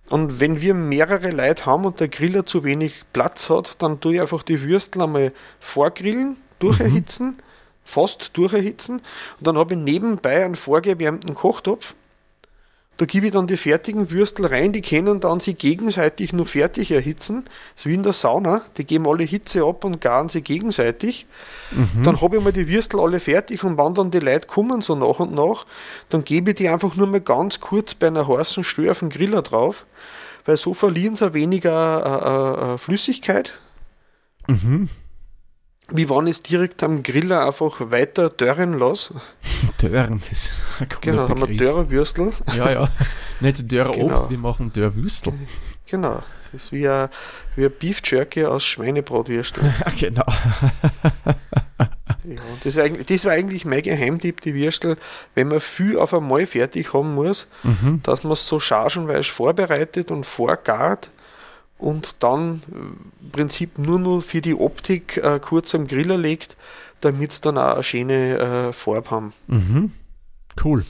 Und 0.09 0.39
wenn 0.39 0.61
wir 0.61 0.75
mehrere 0.75 1.31
Leute 1.31 1.65
haben 1.65 1.83
und 1.83 1.99
der 1.99 2.07
Griller 2.07 2.45
zu 2.45 2.63
wenig 2.63 3.01
Platz 3.11 3.49
hat, 3.49 3.81
dann 3.81 3.99
tue 3.99 4.13
ich 4.15 4.21
einfach 4.21 4.43
die 4.43 4.61
Würstel 4.61 5.01
einmal 5.01 5.33
vorgrillen, 5.59 6.37
durcherhitzen, 6.59 7.31
mhm 7.31 7.46
fast 7.87 8.31
durcherhitzen. 8.33 8.97
Und 9.39 9.47
dann 9.47 9.57
habe 9.57 9.73
ich 9.73 9.79
nebenbei 9.79 10.43
einen 10.43 10.55
vorgewärmten 10.55 11.33
Kochtopf. 11.33 11.95
Da 12.97 13.05
gebe 13.05 13.27
ich 13.27 13.33
dann 13.33 13.45
die 13.45 13.57
fertigen 13.57 14.09
Würstel 14.09 14.47
rein, 14.47 14.73
die 14.73 14.81
können 14.81 15.19
dann 15.19 15.39
sie 15.39 15.53
gegenseitig 15.53 16.33
nur 16.33 16.47
fertig 16.47 16.89
erhitzen. 16.89 17.43
Das 17.75 17.83
ist 17.83 17.85
wie 17.85 17.93
in 17.93 18.01
der 18.01 18.13
Sauna, 18.13 18.63
die 18.77 18.85
geben 18.85 19.07
alle 19.07 19.23
Hitze 19.23 19.63
ab 19.63 19.83
und 19.83 20.01
garen 20.01 20.29
sie 20.29 20.41
gegenseitig. 20.41 21.27
Mhm. 21.69 22.01
Dann 22.01 22.21
habe 22.21 22.37
ich 22.37 22.43
mal 22.43 22.51
die 22.51 22.67
Würstel 22.67 22.99
alle 22.99 23.19
fertig 23.19 23.63
und 23.63 23.77
wann 23.77 23.93
dann 23.93 24.09
die 24.09 24.19
Leute 24.19 24.47
kommen, 24.47 24.81
so 24.81 24.95
nach 24.95 25.19
und 25.19 25.35
nach, 25.35 25.67
dann 26.09 26.23
gebe 26.23 26.51
ich 26.51 26.55
die 26.57 26.69
einfach 26.69 26.95
nur 26.95 27.05
mal 27.05 27.21
ganz 27.21 27.59
kurz 27.59 27.93
bei 27.93 28.07
einer 28.07 28.27
heißen 28.27 28.63
Stör 28.63 28.91
auf 28.91 28.99
den 28.99 29.09
Griller 29.09 29.43
drauf, 29.43 29.85
weil 30.45 30.57
so 30.57 30.73
verlieren 30.73 31.15
sie 31.15 31.35
weniger 31.35 32.63
äh, 32.65 32.73
äh, 32.73 32.77
Flüssigkeit. 32.79 33.59
Mhm. 34.47 34.89
Wie 35.89 36.09
wenn 36.09 36.27
ich 36.27 36.31
es 36.31 36.43
direkt 36.43 36.83
am 36.83 37.01
Griller 37.01 37.45
einfach 37.45 37.79
weiter 37.79 38.29
dörren 38.29 38.77
lasse. 38.77 39.21
Dörren, 39.77 40.19
das 40.19 40.31
ist 40.31 40.51
ein 40.79 40.87
Genau, 40.99 41.29
haben 41.29 41.47
wir 41.47 41.55
Dörrerwürstel. 41.55 42.31
Ja, 42.57 42.71
ja. 42.71 42.91
Nicht 43.39 43.71
Dörrerobst, 43.71 43.99
genau. 43.99 44.29
wir 44.29 44.37
machen 44.37 44.71
Dörrwürstel. 44.73 45.33
Genau. 45.89 46.21
Das 46.51 46.63
ist 46.63 46.71
wie 46.73 46.85
ein, 46.85 47.07
wie 47.55 47.63
ein 47.63 47.71
Beef 47.71 48.01
Jerky 48.03 48.43
aus 48.43 48.65
Schweinebratwürstel. 48.65 49.63
Ja, 49.85 49.91
genau. 49.97 50.25
ja, 52.25 52.41
das, 52.61 52.75
das 53.07 53.25
war 53.25 53.31
eigentlich 53.31 53.63
mein 53.63 53.81
Geheimtipp, 53.81 54.41
die 54.41 54.53
Würstel, 54.53 54.97
wenn 55.33 55.47
man 55.47 55.61
viel 55.61 55.97
auf 55.97 56.13
einmal 56.13 56.45
fertig 56.45 56.93
haben 56.93 57.15
muss, 57.15 57.47
mhm. 57.63 58.01
dass 58.03 58.23
man 58.23 58.33
es 58.33 58.45
so 58.45 58.59
chargenweise 58.59 59.31
vorbereitet 59.31 60.11
und 60.11 60.25
vorgart, 60.25 61.09
und 61.77 62.15
dann 62.19 62.61
im 62.71 63.31
Prinzip 63.31 63.77
nur 63.77 63.99
noch 63.99 64.21
für 64.21 64.41
die 64.41 64.55
Optik 64.55 65.17
äh, 65.17 65.39
kurz 65.39 65.75
am 65.75 65.87
Griller 65.87 66.17
legt, 66.17 66.57
damit 67.01 67.31
es 67.31 67.41
dann 67.41 67.57
auch 67.57 67.75
eine 67.75 67.83
schöne 67.83 68.37
äh, 68.37 68.73
Farbe 68.73 69.11
haben. 69.11 69.33
Mhm. 69.47 69.91
Cool. 70.63 70.85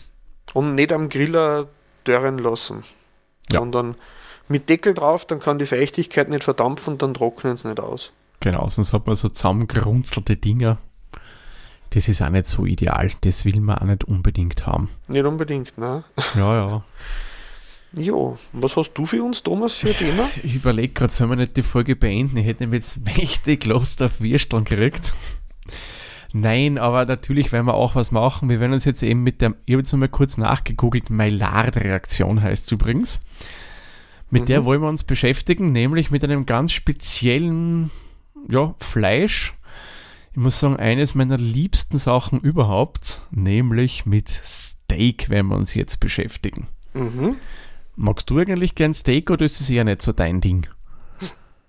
Und 0.54 0.76
nicht 0.76 0.94
am 0.94 1.10
Griller 1.10 1.68
dörren 2.06 2.38
lassen, 2.38 2.84
ja. 3.50 3.60
sondern 3.60 3.96
mit 4.48 4.70
Deckel 4.70 4.94
drauf, 4.94 5.26
dann 5.26 5.40
kann 5.40 5.60
die 5.60 5.66
Feuchtigkeit 5.66 6.30
nicht 6.30 6.46
verdampfen 6.46 6.94
und 6.94 7.02
dann 7.02 7.14
trocknen 7.14 7.58
sie 7.58 7.68
nicht 7.68 7.82
aus. 7.82 8.14
Genau, 8.40 8.70
sonst 8.70 8.94
hat 8.94 9.08
man 9.08 9.16
so 9.16 9.30
zusammengerunzelte 9.30 10.38
Dinger. 10.38 10.78
Das 11.90 12.08
ist 12.08 12.22
auch 12.22 12.30
nicht 12.30 12.48
so 12.48 12.66
ideal. 12.66 13.12
Das 13.22 13.46
will 13.46 13.60
man 13.60 13.80
auch 13.80 13.86
nicht 13.86 14.04
unbedingt 14.04 14.66
haben. 14.66 14.90
Nicht 15.08 15.26
unbedingt, 15.26 15.78
ne? 15.78 16.04
Ja, 16.36 16.56
ja. 16.56 16.84
Jo, 17.94 18.38
was 18.52 18.76
hast 18.76 18.94
du 18.94 19.06
für 19.06 19.24
uns, 19.24 19.44
Thomas, 19.44 19.76
für 19.76 19.90
ein 19.90 19.98
Thema? 19.98 20.30
Ich 20.44 20.56
überlege 20.56 20.94
gerade, 20.94 21.14
sollen 21.14 21.30
wir 21.30 21.38
nicht 21.38 21.56
die 21.56 21.64
Folge 21.64 21.96
beenden? 21.96 22.38
Ich 22.38 22.46
hätte 22.46 22.64
nämlich 22.64 22.84
jetzt 22.84 23.00
mächtig 23.06 23.66
Lust 23.66 24.02
auf 24.02 24.20
Würsteln 24.20 24.66
gekriegt. 24.66 25.14
Nein, 26.34 26.78
aber 26.78 27.06
natürlich 27.06 27.52
werden 27.52 27.66
wir 27.66 27.74
auch 27.74 27.96
was 27.96 28.12
machen. 28.12 28.50
Wir 28.50 28.60
werden 28.60 28.74
uns 28.74 28.86
jetzt 28.86 29.02
eben 29.02 29.24
mit 29.24 29.42
der, 29.42 29.56
ich 29.66 29.74
habe 29.74 29.82
jetzt 29.82 29.94
mal 29.94 30.10
kurz 30.10 30.38
nachgegoogelt, 30.38 31.10
Maillard-Reaktion 31.10 32.42
heißt 32.42 32.66
es 32.66 32.72
übrigens. 32.72 33.20
Mit 34.30 34.44
mhm. 34.44 34.48
der 34.48 34.66
wollen 34.66 34.82
wir 34.82 34.90
uns 34.90 35.04
beschäftigen, 35.04 35.72
nämlich 35.72 36.12
mit 36.12 36.24
einem 36.24 36.46
ganz 36.46 36.74
speziellen 36.74 37.90
ja, 38.50 38.76
Fleisch. 38.80 39.54
Ich 40.32 40.38
muss 40.38 40.60
sagen, 40.60 40.76
eines 40.76 41.16
meiner 41.16 41.38
liebsten 41.38 41.98
Sachen 41.98 42.40
überhaupt, 42.42 43.22
nämlich 43.32 44.06
mit 44.06 44.30
Steak 44.30 45.30
werden 45.30 45.48
wir 45.48 45.56
uns 45.56 45.74
jetzt 45.74 46.00
beschäftigen. 46.00 46.68
Mhm. 46.94 47.38
Magst 48.00 48.30
du 48.30 48.38
eigentlich 48.38 48.76
gern 48.76 48.94
Steak 48.94 49.32
oder 49.32 49.44
ist 49.44 49.60
es 49.60 49.72
eher 49.72 49.84
nicht 49.84 50.04
so 50.04 50.12
dein 50.12 50.40
Ding? 50.40 50.68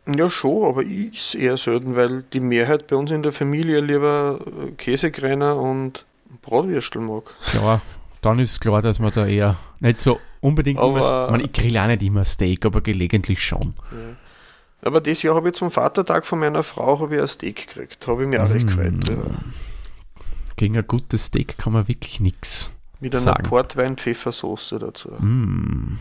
Ja, 0.07 0.29
schon, 0.29 0.69
aber 0.69 0.83
ich 0.83 1.15
ist 1.15 1.35
eher 1.35 1.57
selten, 1.57 1.97
weil 1.97 2.23
die 2.23 2.41
Mehrheit 2.41 2.87
bei 2.87 2.97
uns 2.97 3.11
in 3.11 3.23
der 3.23 3.33
Familie 3.33 3.81
lieber 3.81 4.39
äh, 4.47 4.73
Käsegreiner 4.73 5.57
und 5.57 6.05
Bratwürstel 6.43 7.01
mag. 7.01 7.35
Ja, 7.55 7.81
dann 8.21 8.39
ist 8.39 8.61
klar, 8.61 8.83
dass 8.83 8.99
man 8.99 9.13
da 9.15 9.27
eher 9.27 9.57
nicht 9.81 9.99
so 9.99 10.21
unbedingt 10.41 10.79
aber, 10.79 10.99
immer, 10.99 11.31
man, 11.31 11.41
ich 11.41 11.53
grill 11.53 11.77
auch 11.79 11.87
nicht 11.87 12.03
immer 12.03 12.25
Steak, 12.25 12.65
aber 12.67 12.83
gelegentlich 12.83 13.43
schon. 13.43 13.75
Ja. 13.91 14.87
Aber 14.89 15.01
dieses 15.01 15.23
Jahr 15.23 15.35
habe 15.35 15.49
ich 15.49 15.55
zum 15.55 15.71
Vatertag 15.71 16.27
von 16.27 16.39
meiner 16.39 16.63
Frau 16.63 17.09
ich 17.11 17.21
ein 17.21 17.27
Steak 17.27 17.67
gekriegt. 17.67 18.07
Habe 18.07 18.23
ich 18.23 18.29
mir 18.29 18.45
auch 18.45 18.49
mm. 18.49 18.53
recht 18.53 18.67
gefreut. 18.67 19.09
Ja. 19.09 19.17
Gegen 20.57 20.77
ein 20.77 20.87
gutes 20.87 21.27
Steak 21.27 21.57
kann 21.59 21.73
man 21.73 21.89
wirklich 21.89 22.21
nichts. 22.21 22.71
Mit 23.01 23.15
einer 23.15 23.35
Portwein-Pfeffersoße 23.35 24.79
dazu. 24.79 25.11
Mm. 25.11 25.99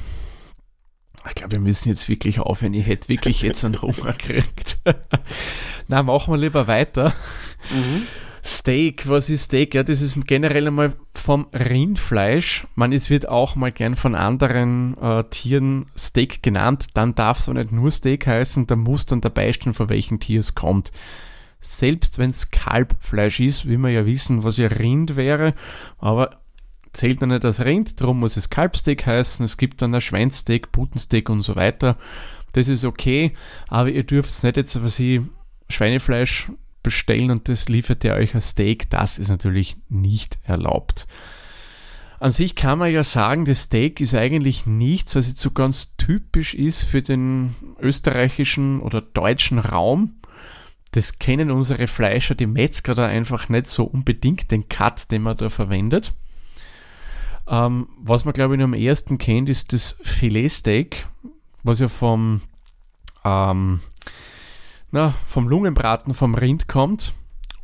Ich 1.27 1.35
glaube, 1.35 1.53
wir 1.53 1.59
müssen 1.59 1.89
jetzt 1.89 2.07
wirklich 2.09 2.39
aufhören. 2.39 2.73
Ich 2.73 2.87
hätte 2.87 3.09
wirklich 3.09 3.41
jetzt 3.41 3.65
einen 3.65 3.81
Hunger 3.81 4.13
gekriegt. 4.17 4.79
Na, 5.87 6.03
machen 6.03 6.33
wir 6.33 6.37
lieber 6.37 6.67
weiter. 6.67 7.13
Mhm. 7.69 8.07
Steak, 8.43 9.09
was 9.09 9.29
ist 9.29 9.43
Steak? 9.43 9.75
Ja, 9.75 9.83
das 9.83 10.01
ist 10.01 10.25
generell 10.25 10.67
einmal 10.67 10.93
vom 11.13 11.47
Rindfleisch. 11.51 12.65
Man, 12.75 12.93
es 12.93 13.09
wird 13.09 13.27
auch 13.27 13.55
mal 13.55 13.73
gern 13.73 13.97
von 13.97 14.15
anderen 14.15 14.97
äh, 14.99 15.25
Tieren 15.25 15.87
Steak 15.97 16.41
genannt. 16.43 16.87
Dann 16.93 17.13
darf 17.13 17.39
es 17.39 17.49
auch 17.49 17.53
nicht 17.53 17.73
nur 17.73 17.91
Steak 17.91 18.25
heißen, 18.25 18.65
da 18.65 18.77
muss 18.77 19.05
dann 19.05 19.19
dabei 19.19 19.51
stehen, 19.51 19.73
von 19.73 19.89
welchem 19.89 20.21
Tier 20.21 20.39
es 20.39 20.55
kommt. 20.55 20.93
Selbst 21.59 22.19
wenn 22.19 22.29
es 22.29 22.49
Kalbfleisch 22.51 23.41
ist, 23.41 23.67
wie 23.67 23.77
wir 23.77 23.89
ja 23.89 24.05
wissen, 24.05 24.45
was 24.45 24.55
ja 24.55 24.67
Rind 24.67 25.17
wäre, 25.17 25.53
aber 25.97 26.39
zählt 26.97 27.21
dann 27.21 27.29
nicht 27.29 27.43
das 27.43 27.61
Rind, 27.61 28.01
darum 28.01 28.19
muss 28.19 28.37
es 28.37 28.49
Kalbsteak 28.49 29.05
heißen. 29.05 29.45
Es 29.45 29.57
gibt 29.57 29.81
dann 29.81 29.93
ein 29.93 30.01
Schweinsteak, 30.01 30.71
Putensteak 30.71 31.29
und 31.29 31.43
so 31.43 31.55
weiter. 31.55 31.95
Das 32.53 32.67
ist 32.67 32.85
okay, 32.85 33.33
aber 33.67 33.89
ihr 33.89 34.03
dürft 34.03 34.43
nicht 34.43 34.57
jetzt, 34.57 34.83
was 34.83 34.99
ich 34.99 35.21
Schweinefleisch 35.69 36.49
bestellen 36.81 37.31
und 37.31 37.49
das 37.49 37.69
liefert 37.69 38.03
ihr 38.03 38.13
euch 38.13 38.33
als 38.33 38.49
Steak. 38.49 38.89
Das 38.89 39.19
ist 39.19 39.29
natürlich 39.29 39.77
nicht 39.89 40.39
erlaubt. 40.43 41.07
An 42.19 42.31
sich 42.31 42.55
kann 42.55 42.79
man 42.79 42.91
ja 42.91 43.03
sagen, 43.03 43.45
das 43.45 43.63
Steak 43.63 44.01
ist 44.01 44.15
eigentlich 44.15 44.65
nichts, 44.65 45.15
was 45.15 45.27
jetzt 45.27 45.41
so 45.41 45.51
ganz 45.51 45.95
typisch 45.97 46.55
ist 46.55 46.81
für 46.81 47.03
den 47.03 47.53
österreichischen 47.79 48.79
oder 48.79 49.01
deutschen 49.01 49.59
Raum. 49.59 50.15
Das 50.93 51.19
kennen 51.19 51.51
unsere 51.51 51.85
Fleischer, 51.85 52.33
die 52.33 52.47
Metzger 52.47 52.95
da 52.95 53.05
einfach 53.05 53.49
nicht 53.49 53.67
so 53.67 53.83
unbedingt 53.83 54.49
den 54.49 54.67
Cut, 54.67 55.11
den 55.11 55.21
man 55.21 55.37
da 55.37 55.49
verwendet. 55.49 56.13
Ähm, 57.47 57.87
was 58.01 58.25
man, 58.25 58.33
glaube 58.33 58.55
ich, 58.55 58.61
am 58.61 58.73
ersten 58.73 59.17
kennt, 59.17 59.49
ist 59.49 59.71
das 59.73 59.97
Filetsteak, 60.01 61.07
was 61.63 61.79
ja 61.79 61.87
vom, 61.87 62.41
ähm, 63.23 63.79
na, 64.91 65.13
vom 65.25 65.47
Lungenbraten 65.47 66.13
vom 66.13 66.35
Rind 66.35 66.67
kommt. 66.67 67.13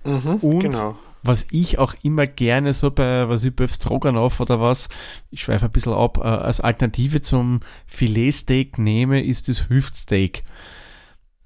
Mhm, 0.05 0.35
und 0.35 0.59
genau. 0.59 0.95
was 1.21 1.47
ich 1.51 1.79
auch 1.79 1.95
immer 2.01 2.27
gerne 2.27 2.73
so 2.73 2.91
bei, 2.91 3.27
was 3.27 3.43
ich 3.43 3.55
bei 3.55 3.67
Stroganoff 3.67 4.39
oder 4.39 4.59
was, 4.59 4.89
ich 5.31 5.43
schweife 5.43 5.65
ein 5.65 5.71
bisschen 5.71 5.93
ab, 5.93 6.17
äh, 6.17 6.21
als 6.21 6.61
Alternative 6.61 7.21
zum 7.21 7.59
Filetsteak 7.85 8.77
nehme, 8.77 9.23
ist 9.23 9.49
das 9.49 9.69
Hüftsteak. 9.69 10.43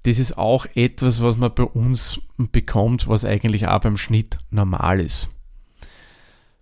Das 0.04 0.18
ist 0.18 0.38
auch 0.38 0.66
etwas, 0.74 1.22
was 1.22 1.36
man 1.36 1.54
bei 1.54 1.64
uns 1.64 2.20
bekommt, 2.36 3.08
was 3.08 3.24
eigentlich 3.24 3.66
auch 3.66 3.80
beim 3.80 3.96
Schnitt 3.96 4.38
normal 4.50 5.00
ist. 5.00 5.28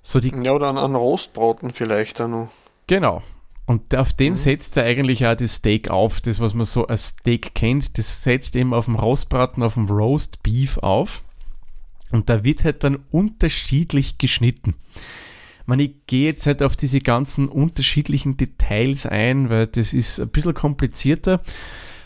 So 0.07 0.21
die 0.21 0.33
ja, 0.45 0.53
oder 0.53 0.69
an, 0.69 0.79
an 0.79 0.95
Rostbraten 0.95 1.73
vielleicht 1.73 2.21
auch 2.21 2.29
noch. 2.29 2.49
Genau. 2.87 3.25
Und 3.67 3.93
auf 3.97 4.13
dem 4.13 4.35
mhm. 4.35 4.37
setzt 4.37 4.77
er 4.77 4.85
eigentlich 4.85 5.27
auch 5.27 5.35
das 5.35 5.57
Steak 5.57 5.91
auf, 5.91 6.21
das, 6.21 6.39
was 6.39 6.55
man 6.55 6.65
so 6.65 6.87
als 6.87 7.09
Steak 7.09 7.57
kennt. 7.57 7.99
Das 7.99 8.23
setzt 8.23 8.55
eben 8.55 8.73
auf 8.73 8.85
dem 8.85 8.95
Rostbraten, 8.95 9.65
auf 9.65 9.75
dem 9.75 9.89
Roast 9.89 10.45
Beef 10.45 10.79
auf. 10.79 11.25
Und 12.13 12.31
da 12.31 12.45
wird 12.45 12.63
halt 12.63 12.85
dann 12.85 13.01
unterschiedlich 13.11 14.17
geschnitten. 14.17 14.77
Man, 15.67 15.81
ich 15.81 15.95
gehe 16.07 16.27
jetzt 16.27 16.47
halt 16.47 16.63
auf 16.63 16.77
diese 16.77 17.01
ganzen 17.01 17.49
unterschiedlichen 17.49 18.37
Details 18.37 19.07
ein, 19.07 19.51
weil 19.51 19.67
das 19.67 19.93
ist 19.93 20.21
ein 20.21 20.29
bisschen 20.29 20.55
komplizierter. 20.55 21.43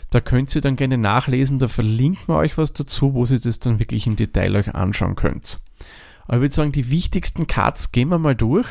Da 0.09 0.21
könnt 0.21 0.55
ihr 0.55 0.61
dann 0.61 0.75
gerne 0.75 0.97
nachlesen, 0.97 1.59
da 1.59 1.67
verlinken 1.67 2.29
wir 2.29 2.37
euch 2.37 2.57
was 2.57 2.73
dazu, 2.73 3.13
wo 3.13 3.25
ihr 3.25 3.39
das 3.39 3.59
dann 3.59 3.77
wirklich 3.77 4.07
im 4.07 4.15
Detail 4.15 4.55
euch 4.55 4.73
anschauen 4.73 5.15
könnt. 5.15 5.61
Aber 6.25 6.37
ich 6.37 6.41
würde 6.41 6.55
sagen, 6.55 6.71
die 6.71 6.89
wichtigsten 6.89 7.47
Cuts 7.47 7.91
gehen 7.91 8.09
wir 8.09 8.19
mal 8.19 8.35
durch 8.35 8.67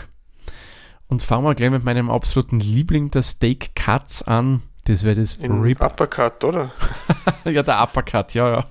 und 1.08 1.22
fangen 1.22 1.44
wir 1.44 1.54
gleich 1.54 1.70
mit 1.70 1.84
meinem 1.84 2.10
absoluten 2.10 2.60
Liebling 2.60 3.10
der 3.10 3.22
Steak 3.22 3.74
Cuts 3.74 4.22
an. 4.22 4.62
Das 4.84 5.04
wäre 5.04 5.16
das 5.16 5.36
In 5.36 5.60
Rip. 5.60 5.80
Uppercut, 5.80 6.42
oder? 6.44 6.72
ja, 7.44 7.62
der 7.62 7.82
Uppercut, 7.82 8.32
ja, 8.34 8.50
ja. 8.50 8.64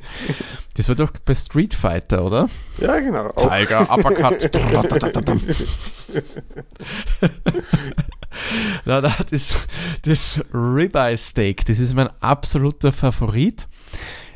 Das 0.76 0.88
war 0.90 0.96
doch 0.96 1.12
bei 1.26 1.36
Street 1.36 1.74
Fighter, 1.74 2.24
oder? 2.26 2.50
Ja, 2.78 3.00
genau. 3.00 3.32
Tiger, 3.34 3.82
Uppercut. 3.92 4.50
na, 8.86 9.02
na, 9.02 9.16
das, 9.30 9.68
das 10.04 10.42
Ribeye 10.54 11.18
Steak, 11.18 11.66
das 11.66 11.80
ist 11.80 11.94
mein 11.94 12.10
absoluter 12.22 12.92
Favorit. 12.92 13.68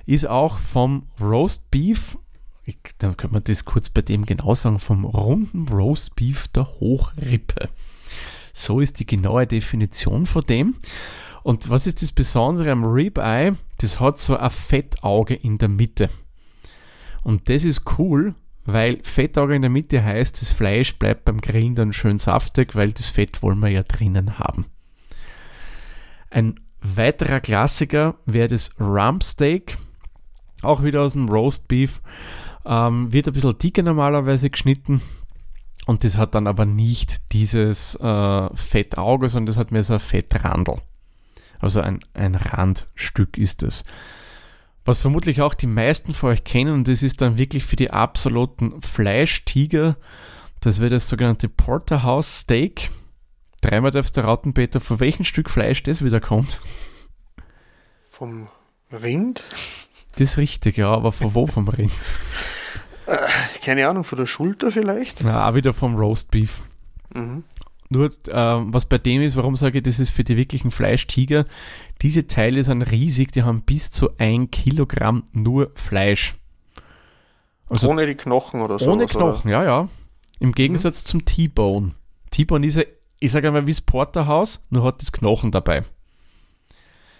Ist 0.05 0.27
auch 0.27 0.59
vom 0.59 1.07
Roast 1.19 1.71
Beef, 1.71 2.17
ich, 2.65 2.77
dann 2.98 3.17
könnte 3.17 3.34
man 3.34 3.43
das 3.43 3.65
kurz 3.65 3.89
bei 3.89 4.01
dem 4.01 4.25
genau 4.25 4.55
sagen, 4.55 4.79
vom 4.79 5.05
runden 5.05 5.67
Roast 5.67 6.15
Beef 6.15 6.48
der 6.50 6.67
Hochrippe. 6.79 7.70
So 8.53 8.79
ist 8.79 9.00
die 9.00 9.05
genaue 9.05 9.48
Definition 9.48 10.25
von 10.25 10.46
dem. 10.46 10.75
Und 11.43 11.70
was 11.70 11.88
ist 11.88 12.01
das 12.01 12.13
Besondere 12.13 12.72
am 12.72 12.86
Ribeye? 12.86 13.55
Das 13.79 14.00
hat 14.00 14.17
so 14.17 14.38
ein 14.38 14.50
Fettauge 14.50 15.34
in 15.34 15.58
der 15.58 15.67
Mitte. 15.67 16.10
Und 17.24 17.50
das 17.50 17.63
ist 17.63 17.98
cool, 17.98 18.36
weil 18.65 19.00
Fettauge 19.03 19.55
in 19.55 19.62
der 19.62 19.72
Mitte 19.72 20.03
heißt, 20.03 20.41
das 20.41 20.51
Fleisch 20.51 20.96
bleibt 20.96 21.25
beim 21.25 21.41
Grillen 21.41 21.75
dann 21.75 21.93
schön 21.93 22.17
saftig, 22.17 22.75
weil 22.75 22.93
das 22.93 23.10
Fett 23.10 23.41
wollen 23.41 23.60
wir 23.60 23.70
ja 23.70 23.84
drinnen 23.84 24.39
haben. 24.39 24.67
Ein 26.29 26.60
weiterer 26.82 27.41
Klassiker 27.41 28.15
wäre 28.25 28.48
das 28.48 28.72
Rumpsteak, 28.79 29.77
auch 30.62 30.84
wieder 30.84 31.01
aus 31.01 31.13
dem 31.13 31.27
Roast 31.27 31.67
Beef. 31.67 32.01
Ähm, 32.65 33.12
wird 33.12 33.27
ein 33.27 33.34
bisschen 33.34 33.58
dicker 33.58 33.84
normalerweise 33.84 34.50
geschnitten 34.50 35.01
und 35.86 36.03
das 36.03 36.17
hat 36.17 36.34
dann 36.34 36.48
aber 36.48 36.65
nicht 36.65 37.34
dieses 37.34 37.96
äh, 37.96 38.55
Fettauge, 38.55 39.27
sondern 39.27 39.48
das 39.48 39.58
hat 39.58 39.72
mehr 39.72 39.84
so 39.84 39.93
ein 39.93 40.00
Fettrandel. 40.00 40.75
Also 41.60 41.82
ein, 41.82 42.00
ein 42.13 42.36
Randstück 42.36 43.38
ist 43.38 43.63
es 43.63 43.84
was 44.86 45.01
vermutlich 45.01 45.41
auch 45.41 45.53
die 45.53 45.67
meisten 45.67 46.13
von 46.13 46.32
euch 46.32 46.43
kennen, 46.43 46.74
und 46.74 46.88
das 46.88 47.03
ist 47.03 47.22
dann 47.22 47.38
wirklich 47.38 47.65
für 47.65 47.75
die 47.75 47.91
absoluten 47.91 48.82
Fleischtiger. 48.82 49.96
Das 50.60 50.79
wäre 50.79 50.89
das 50.89 51.10
sogenannte 51.10 51.50
Porterhouse 51.50 52.39
Steak. 52.39 52.89
Dreimal 53.62 53.91
darfst 53.91 54.17
du 54.17 54.22
raten, 54.24 54.53
Peter, 54.53 54.79
von 54.79 55.00
welchem 55.00 55.24
Stück 55.24 55.50
Fleisch 55.50 55.84
das 55.84 56.03
wieder 56.03 56.20
kommt. 56.20 56.62
Vom 58.10 58.50
Rind? 58.91 59.43
Das 60.13 60.22
ist 60.22 60.38
richtig, 60.38 60.77
ja, 60.77 60.89
aber 60.91 61.12
von 61.12 61.34
wo 61.34 61.48
vom 61.48 61.67
Rind? 61.67 61.91
Keine 63.63 63.88
Ahnung, 63.88 64.03
von 64.03 64.17
der 64.17 64.25
Schulter 64.25 64.72
vielleicht? 64.72 65.22
Ja, 65.22 65.50
auch 65.50 65.55
wieder 65.55 65.74
vom 65.74 65.96
Roast 65.96 66.32
Beef. 66.32 66.62
Mhm. 67.13 67.43
Nur 67.89 68.06
äh, 68.06 68.12
was 68.32 68.86
bei 68.86 68.97
dem 68.97 69.21
ist, 69.21 69.36
warum 69.36 69.56
sage 69.56 69.78
ich, 69.78 69.84
das 69.84 69.99
ist 69.99 70.10
für 70.10 70.23
die 70.23 70.38
wirklichen 70.38 70.71
Fleischtiger, 70.71 71.45
diese 72.02 72.28
Teile 72.28 72.63
sind 72.63 72.82
riesig, 72.82 73.32
die 73.32 73.43
haben 73.43 73.62
bis 73.62 73.91
zu 73.91 74.10
ein 74.17 74.49
Kilogramm 74.49 75.23
nur 75.32 75.71
Fleisch. 75.76 76.34
Also 77.69 77.89
ohne 77.89 78.06
die 78.08 78.15
Knochen 78.15 78.62
oder 78.62 78.80
so. 78.80 78.91
Ohne 78.91 79.06
Knochen, 79.06 79.52
oder? 79.52 79.52
ja, 79.52 79.63
ja. 79.63 79.89
Im 80.39 80.49
mhm. 80.49 80.56
Gegensatz 80.56 81.04
mhm. 81.04 81.08
zum 81.08 81.26
T-Bone. 81.26 81.91
T-Bone 82.32 82.65
ist 82.65 82.78
ja, 82.78 82.84
ich 83.19 83.32
sage 83.32 83.47
einmal, 83.47 83.67
wie 83.67 83.71
das 83.71 83.82
Porterhaus, 83.82 84.62
nur 84.69 84.84
hat 84.84 85.02
das 85.02 85.12
Knochen 85.12 85.52
dabei. 85.52 85.84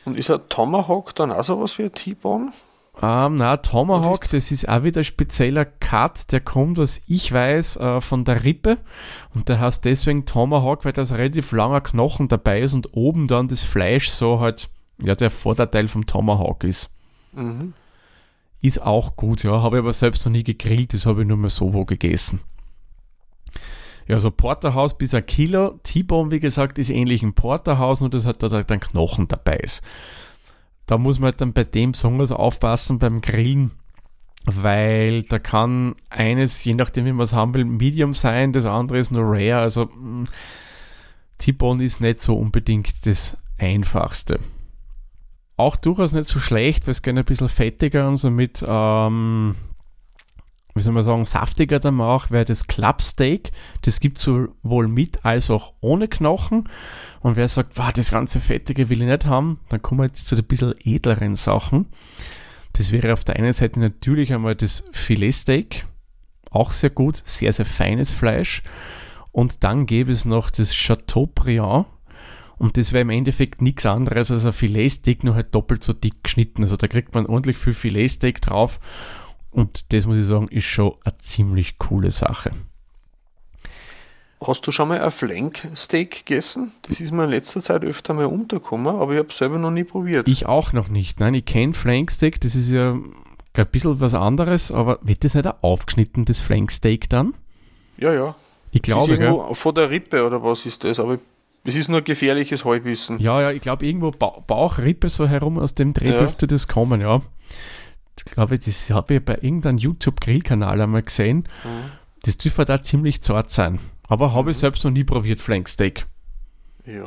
Und 0.06 0.17
ist 0.17 0.29
ein 0.29 0.39
Tomahawk 0.49 1.15
dann 1.15 1.32
auch 1.32 1.43
sowas 1.43 1.77
wie 1.77 1.84
ein 1.84 1.93
T-Bone? 1.93 2.51
Ähm, 3.01 3.36
na, 3.36 3.58
Tomahawk, 3.58 4.29
das 4.29 4.51
ist 4.51 4.69
auch 4.69 4.84
wieder 4.84 5.01
ein 5.01 5.06
spezieller 5.06 5.65
Cut, 5.65 6.32
der 6.32 6.41
kommt, 6.41 6.77
was 6.77 7.01
ich 7.08 7.32
weiß, 7.32 7.77
äh, 7.77 8.01
von 8.01 8.23
der 8.23 8.43
Rippe. 8.43 8.77
Und 9.34 9.49
der 9.49 9.60
heißt 9.60 9.84
deswegen 9.84 10.25
Tomahawk, 10.25 10.86
weil 10.86 10.93
da 10.93 11.01
ein 11.01 11.08
relativ 11.08 11.51
langer 11.51 11.82
Knochen 11.82 12.27
dabei 12.27 12.62
ist 12.62 12.73
und 12.73 12.93
oben 12.93 13.27
dann 13.27 13.47
das 13.47 13.62
Fleisch 13.63 14.10
so 14.10 14.39
halt, 14.39 14.69
ja, 14.99 15.15
der 15.15 15.32
Vorderteil 15.32 15.88
vom 15.88 16.06
Tomahawk 16.06 16.63
ist. 16.63 16.91
Mhm. 17.34 17.73
Ist 18.62 18.82
auch 18.82 19.15
gut, 19.15 19.43
ja. 19.43 19.62
Habe 19.62 19.77
ich 19.77 19.84
aber 19.84 19.93
selbst 19.93 20.25
noch 20.25 20.32
nie 20.32 20.43
gegrillt, 20.43 20.93
das 20.93 21.06
habe 21.08 21.23
ich 21.23 21.27
nur 21.27 21.38
mal 21.38 21.49
so 21.49 21.73
wo 21.73 21.86
gegessen. 21.86 22.41
Ja, 24.08 24.19
so 24.19 24.29
Porterhaus 24.29 24.97
bis 24.97 25.13
ein 25.13 25.25
Kilo. 25.25 25.79
T-Bone, 25.84 26.29
wie 26.29 26.39
gesagt, 26.39 26.77
ist 26.77 26.89
ähnlich 26.89 27.23
ein 27.23 27.34
Porterhaus, 27.34 28.01
nur 28.01 28.10
dass 28.10 28.25
halt 28.25 28.43
da 28.43 28.49
dann 28.49 28.79
Knochen 28.79 29.27
dabei 29.27 29.58
ist 29.58 29.82
da 30.85 30.97
muss 30.97 31.19
man 31.19 31.31
halt 31.31 31.41
dann 31.41 31.53
bei 31.53 31.63
dem 31.63 31.93
besonders 31.93 32.31
aufpassen 32.31 32.99
beim 32.99 33.21
Grillen, 33.21 33.71
weil 34.45 35.23
da 35.23 35.39
kann 35.39 35.95
eines, 36.09 36.63
je 36.63 36.73
nachdem 36.73 37.05
wie 37.05 37.13
man 37.13 37.23
es 37.23 37.33
haben 37.33 37.53
will, 37.53 37.65
Medium 37.65 38.13
sein, 38.13 38.53
das 38.53 38.65
andere 38.65 38.99
ist 38.99 39.11
nur 39.11 39.23
Rare, 39.23 39.57
also 39.61 39.85
mm, 39.85 40.25
T-Bone 41.37 41.83
ist 41.83 42.01
nicht 42.01 42.19
so 42.19 42.37
unbedingt 42.37 43.05
das 43.05 43.37
Einfachste. 43.57 44.39
Auch 45.55 45.75
durchaus 45.75 46.13
nicht 46.13 46.27
so 46.27 46.39
schlecht, 46.39 46.87
weil 46.87 46.91
es 46.91 47.01
gerne 47.01 47.21
ein 47.21 47.25
bisschen 47.25 47.49
fettiger 47.49 48.07
und 48.07 48.17
somit 48.17 48.63
ähm, 48.67 49.55
wie 50.75 50.81
soll 50.81 50.93
man 50.93 51.03
sagen, 51.03 51.25
saftiger 51.25 51.79
dann 51.79 52.01
auch 52.01 52.31
wäre 52.31 52.45
das 52.45 52.67
Clubsteak. 52.67 53.51
Das 53.83 53.99
gibt 53.99 54.17
es 54.17 54.23
sowohl 54.23 54.87
mit 54.87 55.23
als 55.23 55.51
auch 55.51 55.73
ohne 55.81 56.07
Knochen. 56.07 56.69
Und 57.23 57.38
wer 57.38 57.47
sagt, 57.47 57.77
wow, 57.77 57.91
das 57.91 58.12
ganze 58.12 58.39
Fettige 58.39 58.89
will 58.89 59.01
ich 59.01 59.07
nicht 59.07 59.25
haben, 59.25 59.59
dann 59.69 59.81
kommen 59.81 60.01
wir 60.01 60.05
jetzt 60.05 60.27
zu 60.27 60.36
den 60.36 60.45
bisschen 60.45 60.75
edleren 60.83 61.36
Sachen. 61.36 61.88
Das 62.73 62.91
wäre 62.91 63.13
auf 63.13 63.23
der 63.23 63.38
einen 63.38 63.53
Seite 63.53 63.79
natürlich 63.79 64.33
einmal 64.33 64.55
das 64.55 64.83
Filetsteak. 64.91 65.86
Auch 66.51 66.71
sehr 66.71 66.89
gut, 66.89 67.15
sehr, 67.15 67.53
sehr 67.53 67.65
feines 67.65 68.12
Fleisch. 68.12 68.62
Und 69.31 69.63
dann 69.63 69.86
gäbe 69.86 70.12
es 70.12 70.25
noch 70.25 70.49
das 70.49 70.75
Chateaubriand. 70.75 71.88
Und 72.57 72.77
das 72.77 72.91
wäre 72.91 73.01
im 73.01 73.09
Endeffekt 73.09 73.62
nichts 73.62 73.86
anderes 73.86 74.29
als 74.29 74.45
ein 74.45 74.53
Filetsteak, 74.53 75.23
nur 75.23 75.36
halt 75.36 75.55
doppelt 75.55 75.83
so 75.83 75.93
dick 75.93 76.23
geschnitten. 76.23 76.63
Also 76.63 76.75
da 76.77 76.88
kriegt 76.88 77.15
man 77.15 77.25
ordentlich 77.25 77.57
viel 77.57 77.73
Filetsteak 77.73 78.41
drauf 78.41 78.79
und 79.49 79.93
das 79.93 80.05
muss 80.05 80.17
ich 80.17 80.25
sagen, 80.25 80.47
ist 80.49 80.65
schon 80.65 80.93
eine 81.03 81.17
ziemlich 81.19 81.77
coole 81.77 82.12
Sache. 82.12 82.51
Hast 84.45 84.65
du 84.67 84.71
schon 84.71 84.89
mal 84.89 85.01
ein 85.01 85.12
Flanksteak 85.12 86.25
gegessen? 86.25 86.71
Das 86.84 86.99
ist 86.99 87.12
mir 87.12 87.25
in 87.25 87.29
letzter 87.29 87.62
Zeit 87.62 87.84
öfter 87.84 88.13
mal 88.13 88.25
untergekommen, 88.25 88.95
aber 88.95 89.13
ich 89.13 89.19
habe 89.19 89.29
es 89.29 89.38
selber 89.38 89.58
noch 89.58 89.71
nie 89.71 89.84
probiert. 89.84 90.27
Ich 90.27 90.45
auch 90.45 90.73
noch 90.73 90.88
nicht. 90.88 91.19
Nein, 91.19 91.34
ich 91.34 91.45
kenne 91.45 91.73
Flanksteak, 91.73 92.41
das 92.41 92.56
ist 92.56 92.69
ja 92.69 92.93
ein 92.93 93.67
bisschen 93.71 93.99
was 93.99 94.13
anderes, 94.13 94.71
aber 94.71 94.99
wird 95.01 95.23
das 95.23 95.36
nicht 95.36 95.45
ein 95.45 95.53
aufgeschnittenes 95.62 96.41
Flanksteak 96.41 97.10
dann? 97.10 97.34
Ja, 97.97 98.13
ja. 98.13 98.36
Ich 98.71 98.82
glaube, 98.82 99.12
irgendwo 99.12 99.53
vor 99.53 99.73
der 99.73 99.89
Rippe 99.89 100.25
oder 100.25 100.43
was 100.43 100.65
ist 100.65 100.84
das? 100.84 100.99
Aber 100.99 101.19
es 101.63 101.75
ist 101.75 101.89
nur 101.89 102.01
gefährliches 102.01 102.65
Halbwissen. 102.65 103.19
Ja, 103.19 103.39
ja, 103.39 103.51
ich 103.51 103.62
glaube 103.62 103.86
irgendwo 103.86 104.12
ba 104.12 104.43
Bauchrippe 104.45 105.10
so 105.10 105.27
herum, 105.27 105.60
aus 105.60 105.75
dem 105.75 105.93
Dreh 105.93 106.10
ja. 106.10 106.19
dürfte 106.19 106.47
das 106.47 106.67
kommen, 106.67 106.99
ja 107.01 107.21
glaube, 108.34 108.60
das 108.60 108.89
habe 108.89 109.15
ich 109.15 109.25
bei 109.25 109.36
irgendeinem 109.36 109.77
YouTube-Grillkanal 109.77 110.82
einmal 110.82 111.03
gesehen. 111.03 111.47
Mhm. 111.63 111.91
Das 112.23 112.38
dürfte 112.38 112.65
da 112.65 112.82
ziemlich 112.82 113.21
zart 113.21 113.49
sein. 113.51 113.79
Aber 114.13 114.32
habe 114.32 114.52
ich 114.52 114.58
selbst 114.58 114.84
noch 114.84 114.91
nie 114.91 115.04
probiert, 115.04 115.39
Flanksteak. 115.39 116.06
Ja. 116.86 117.06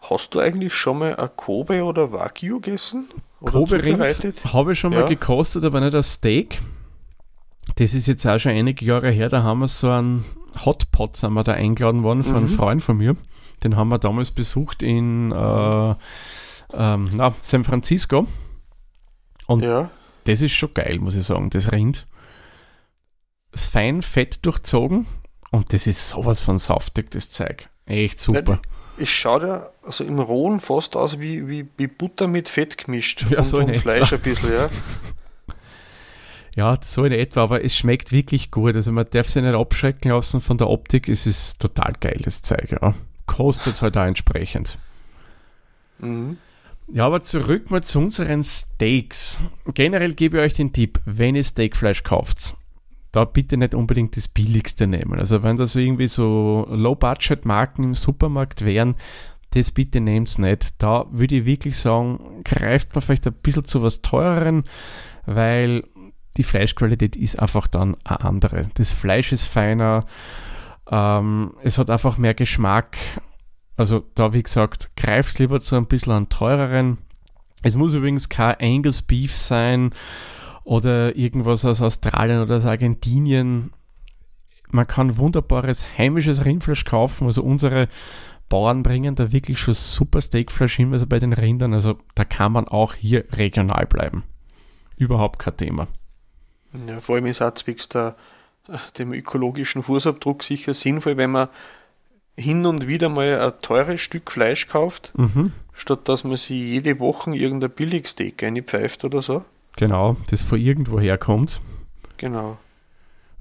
Hast 0.00 0.34
du 0.34 0.40
eigentlich 0.40 0.74
schon 0.74 0.98
mal 0.98 1.14
ein 1.14 1.30
Kobe 1.36 1.84
oder 1.84 2.10
Wagyu 2.10 2.60
gegessen? 2.60 3.08
Oder 3.40 3.52
Kobe 3.52 3.80
Rind 3.80 4.44
habe 4.52 4.72
ich 4.72 4.78
schon 4.80 4.92
ja. 4.92 5.02
mal 5.02 5.08
gekostet, 5.08 5.62
aber 5.62 5.80
nicht 5.80 5.94
das 5.94 6.14
Steak. 6.14 6.60
Das 7.76 7.94
ist 7.94 8.08
jetzt 8.08 8.26
auch 8.26 8.38
schon 8.38 8.50
einige 8.50 8.84
Jahre 8.84 9.12
her, 9.12 9.28
da 9.28 9.44
haben 9.44 9.60
wir 9.60 9.68
so 9.68 9.88
einen 9.88 10.24
Hotpot 10.66 11.16
sind 11.16 11.32
wir 11.32 11.44
da 11.44 11.52
eingeladen 11.52 12.02
worden 12.02 12.24
von 12.24 12.32
mhm. 12.32 12.38
einem 12.38 12.48
Freund 12.48 12.82
von 12.82 12.96
mir. 12.96 13.16
Den 13.62 13.76
haben 13.76 13.90
wir 13.90 14.00
damals 14.00 14.32
besucht 14.32 14.82
in 14.82 15.30
äh, 15.30 15.94
ähm, 16.74 17.10
na, 17.14 17.32
San 17.40 17.62
Francisco. 17.62 18.26
Und 19.46 19.62
ja 19.62 19.90
das 20.24 20.40
ist 20.40 20.52
schon 20.52 20.74
geil, 20.74 20.98
muss 21.00 21.14
ich 21.14 21.24
sagen, 21.24 21.50
das 21.50 21.72
Rind. 21.72 22.06
ganz 23.50 23.66
fein 23.66 24.02
fett 24.02 24.44
durchzogen 24.44 25.06
und 25.52 25.72
das 25.72 25.86
ist 25.86 26.08
sowas 26.08 26.40
von 26.40 26.58
saftig, 26.58 27.10
das 27.12 27.30
Zeug. 27.30 27.68
Echt 27.86 28.18
super. 28.18 28.60
Es 28.98 29.08
schaut 29.08 29.42
ja 29.42 29.70
also 29.84 30.04
im 30.04 30.18
Rohen 30.18 30.60
fast 30.60 30.96
aus 30.96 31.20
wie, 31.20 31.46
wie, 31.48 31.66
wie 31.76 31.86
Butter 31.86 32.26
mit 32.26 32.48
Fett 32.48 32.76
gemischt 32.76 33.26
Ja, 33.30 33.38
und, 33.38 33.44
so 33.44 33.58
in 33.58 33.64
und 33.66 33.70
etwa. 33.70 33.82
Fleisch 33.82 34.12
ein 34.12 34.20
bisschen, 34.20 34.52
ja. 34.52 34.68
Ja, 36.54 36.76
so 36.82 37.04
in 37.04 37.12
etwa, 37.12 37.44
aber 37.44 37.64
es 37.64 37.74
schmeckt 37.74 38.12
wirklich 38.12 38.50
gut. 38.50 38.74
Also 38.74 38.92
man 38.92 39.06
darf 39.10 39.28
sich 39.28 39.42
nicht 39.42 39.54
abschrecken 39.54 40.10
lassen 40.10 40.42
von 40.42 40.58
der 40.58 40.68
Optik. 40.68 41.08
Es 41.08 41.26
ist 41.26 41.60
total 41.62 41.94
geil, 41.98 42.20
das 42.22 42.42
Zeug, 42.42 42.72
ja. 42.72 42.92
Kostet 43.24 43.80
halt 43.80 43.96
auch 43.96 44.04
entsprechend. 44.04 44.76
Mhm. 45.98 46.36
Ja, 46.88 47.06
aber 47.06 47.22
zurück 47.22 47.70
mal 47.70 47.82
zu 47.82 48.00
unseren 48.00 48.42
Steaks. 48.42 49.38
Generell 49.72 50.12
gebe 50.12 50.38
ich 50.38 50.42
euch 50.44 50.52
den 50.52 50.74
Tipp, 50.74 51.00
wenn 51.06 51.36
ihr 51.36 51.44
Steakfleisch 51.44 52.02
kauft, 52.02 52.54
da 53.12 53.26
bitte 53.26 53.58
nicht 53.58 53.74
unbedingt 53.74 54.16
das 54.16 54.26
billigste 54.26 54.86
nehmen. 54.86 55.18
Also 55.18 55.42
wenn 55.42 55.58
das 55.58 55.76
irgendwie 55.76 56.08
so 56.08 56.66
Low-Budget-Marken 56.70 57.84
im 57.84 57.94
Supermarkt 57.94 58.64
wären, 58.64 58.96
das 59.50 59.70
bitte 59.70 60.00
nehmt's 60.00 60.38
nicht. 60.38 60.82
Da 60.82 61.04
würde 61.10 61.36
ich 61.36 61.44
wirklich 61.44 61.76
sagen, 61.76 62.42
greift 62.42 62.94
man 62.94 63.02
vielleicht 63.02 63.26
ein 63.26 63.34
bisschen 63.34 63.64
zu 63.64 63.82
was 63.82 64.00
teureren, 64.00 64.64
weil 65.26 65.84
die 66.38 66.42
Fleischqualität 66.42 67.14
ist 67.14 67.38
einfach 67.38 67.66
dann 67.66 67.96
eine 68.02 68.22
andere. 68.22 68.70
Das 68.74 68.90
Fleisch 68.90 69.32
ist 69.32 69.44
feiner, 69.44 70.04
ähm, 70.90 71.52
es 71.62 71.76
hat 71.76 71.90
einfach 71.90 72.16
mehr 72.16 72.32
Geschmack. 72.32 72.96
Also 73.76 74.04
da, 74.14 74.32
wie 74.32 74.42
gesagt, 74.42 74.90
greift 74.96 75.38
lieber 75.38 75.60
zu 75.60 75.76
ein 75.76 75.86
bisschen 75.86 76.14
an 76.14 76.30
teureren. 76.30 76.96
Es 77.62 77.76
muss 77.76 77.92
übrigens 77.92 78.30
kein 78.30 78.56
Angus 78.58 79.02
Beef 79.02 79.34
sein 79.34 79.92
oder 80.64 81.16
irgendwas 81.16 81.64
aus 81.64 81.80
Australien 81.80 82.40
oder 82.42 82.56
aus 82.56 82.66
Argentinien. 82.66 83.72
Man 84.70 84.86
kann 84.86 85.16
wunderbares 85.18 85.84
heimisches 85.98 86.44
Rindfleisch 86.44 86.84
kaufen. 86.84 87.26
Also 87.26 87.42
unsere 87.42 87.88
Bauern 88.48 88.82
bringen 88.82 89.14
da 89.14 89.32
wirklich 89.32 89.58
schon 89.58 89.74
super 89.74 90.20
Steakfleisch 90.20 90.76
hin, 90.76 90.92
also 90.92 91.06
bei 91.06 91.18
den 91.18 91.32
Rindern. 91.32 91.74
Also 91.74 91.98
da 92.14 92.24
kann 92.24 92.52
man 92.52 92.68
auch 92.68 92.94
hier 92.94 93.24
regional 93.32 93.86
bleiben. 93.86 94.24
Überhaupt 94.96 95.38
kein 95.38 95.56
Thema. 95.56 95.88
Ja, 96.86 97.00
vor 97.00 97.16
allem 97.16 97.26
ist 97.26 97.42
auch 97.42 97.54
zwecks 97.54 97.88
der, 97.88 98.16
dem 98.98 99.12
ökologischen 99.12 99.82
Fußabdruck 99.82 100.42
sicher 100.42 100.72
sinnvoll, 100.74 101.16
wenn 101.16 101.32
man 101.32 101.48
hin 102.34 102.64
und 102.64 102.86
wieder 102.86 103.08
mal 103.10 103.40
ein 103.40 103.52
teures 103.60 104.00
Stück 104.00 104.30
Fleisch 104.30 104.68
kauft, 104.68 105.12
Mhm. 105.16 105.52
statt 105.74 106.08
dass 106.08 106.24
man 106.24 106.36
sich 106.36 106.50
jede 106.50 106.98
Woche 106.98 107.34
irgendein 107.36 107.70
Billigsteak 107.72 108.42
einpfeift 108.42 109.04
oder 109.04 109.20
so. 109.20 109.44
Genau, 109.76 110.16
das 110.30 110.42
von 110.42 110.60
irgendwo 110.60 111.00
herkommt. 111.00 111.60
Genau. 112.18 112.58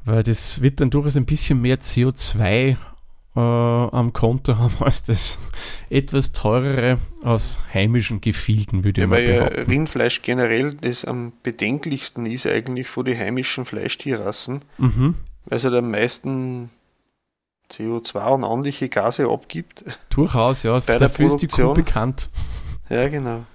Weil 0.06 0.24
das 0.24 0.62
wird 0.62 0.80
dann 0.82 0.90
durchaus 0.90 1.16
ein 1.18 1.26
bisschen 1.26 1.62
mehr 1.62 1.80
CO2 1.80 2.76
äh, 3.36 3.40
am 3.40 4.12
Konto 4.14 4.58
haben 4.58 4.74
als 4.80 5.04
das 5.04 5.38
etwas 5.90 6.32
teurere 6.32 6.98
aus 7.24 7.60
heimischen 7.74 8.20
Gefilden, 8.22 8.84
würde 8.84 9.02
ich 9.02 9.04
Ja, 9.04 9.08
mal 9.08 9.18
weil 9.18 9.30
ja 9.30 9.40
behaupten. 9.50 9.72
Rindfleisch 9.72 10.22
generell 10.22 10.74
das 10.74 11.06
am 11.06 11.34
bedenklichsten 11.44 12.26
ist 12.26 12.48
eigentlich 12.48 12.88
von 12.88 13.06
den 13.06 13.18
heimischen 13.18 13.66
Fleischtierrassen, 13.66 14.62
Mhm. 14.78 15.16
weil 15.46 15.58
es 15.58 15.64
halt 15.64 15.76
am 15.76 15.92
meisten 15.92 16.70
CO2 17.72 18.34
und 18.34 18.44
ähnliche 18.44 18.90
Gase 18.90 19.30
abgibt. 19.30 19.84
Durchaus, 20.10 20.64
ja. 20.64 20.74
Bei 20.80 20.98
der 20.98 21.00
Dafür 21.00 21.28
ist 21.28 21.38
die 21.38 21.48
Kuh 21.48 21.74
bekannt. 21.74 22.30
Ja, 22.90 23.08
genau. 23.08 23.46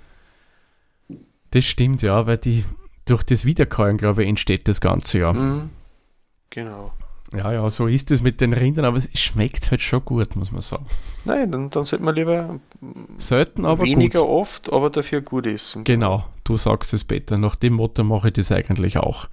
Das 1.51 1.65
stimmt, 1.65 2.03
ja, 2.03 2.27
weil 2.27 2.39
die 2.39 2.65
durch 3.05 3.23
das 3.23 3.45
Wiederkäuen, 3.45 3.97
glaube 3.97 4.23
ich, 4.23 4.29
entsteht 4.29 4.69
das 4.69 4.81
Ganze, 4.81 5.19
ja. 5.19 5.33
Mhm. 5.33 5.71
Genau. 6.51 6.93
Ja, 7.33 7.53
ja, 7.53 7.69
so 7.71 7.89
ist 7.89 8.11
es 8.11 8.23
mit 8.23 8.41
den 8.41 8.53
Rindern, 8.53 8.85
aber 8.85 8.99
es 8.99 9.09
schmeckt 9.15 9.71
halt 9.71 9.83
schon 9.83 10.05
gut, 10.05 10.37
muss 10.37 10.53
man 10.53 10.61
sagen. 10.61 10.87
Nein, 11.25 11.51
dann, 11.51 11.71
dann 11.71 11.85
sollte 11.85 12.05
man 12.05 12.15
lieber 12.15 12.61
Selten, 13.19 13.65
aber 13.65 13.85
weniger 13.85 14.21
gut. 14.21 14.29
oft, 14.29 14.73
aber 14.73 14.91
dafür 14.91 15.23
gut 15.23 15.47
essen. 15.47 15.83
Genau, 15.83 16.25
du 16.45 16.57
sagst 16.57 16.95
es, 16.95 17.03
Peter. 17.03 17.37
Nach 17.37 17.57
dem 17.57 17.75
Motto 17.75 18.05
mache 18.05 18.29
ich 18.29 18.35
das 18.35 18.53
eigentlich 18.53 18.99
auch. 18.99 19.29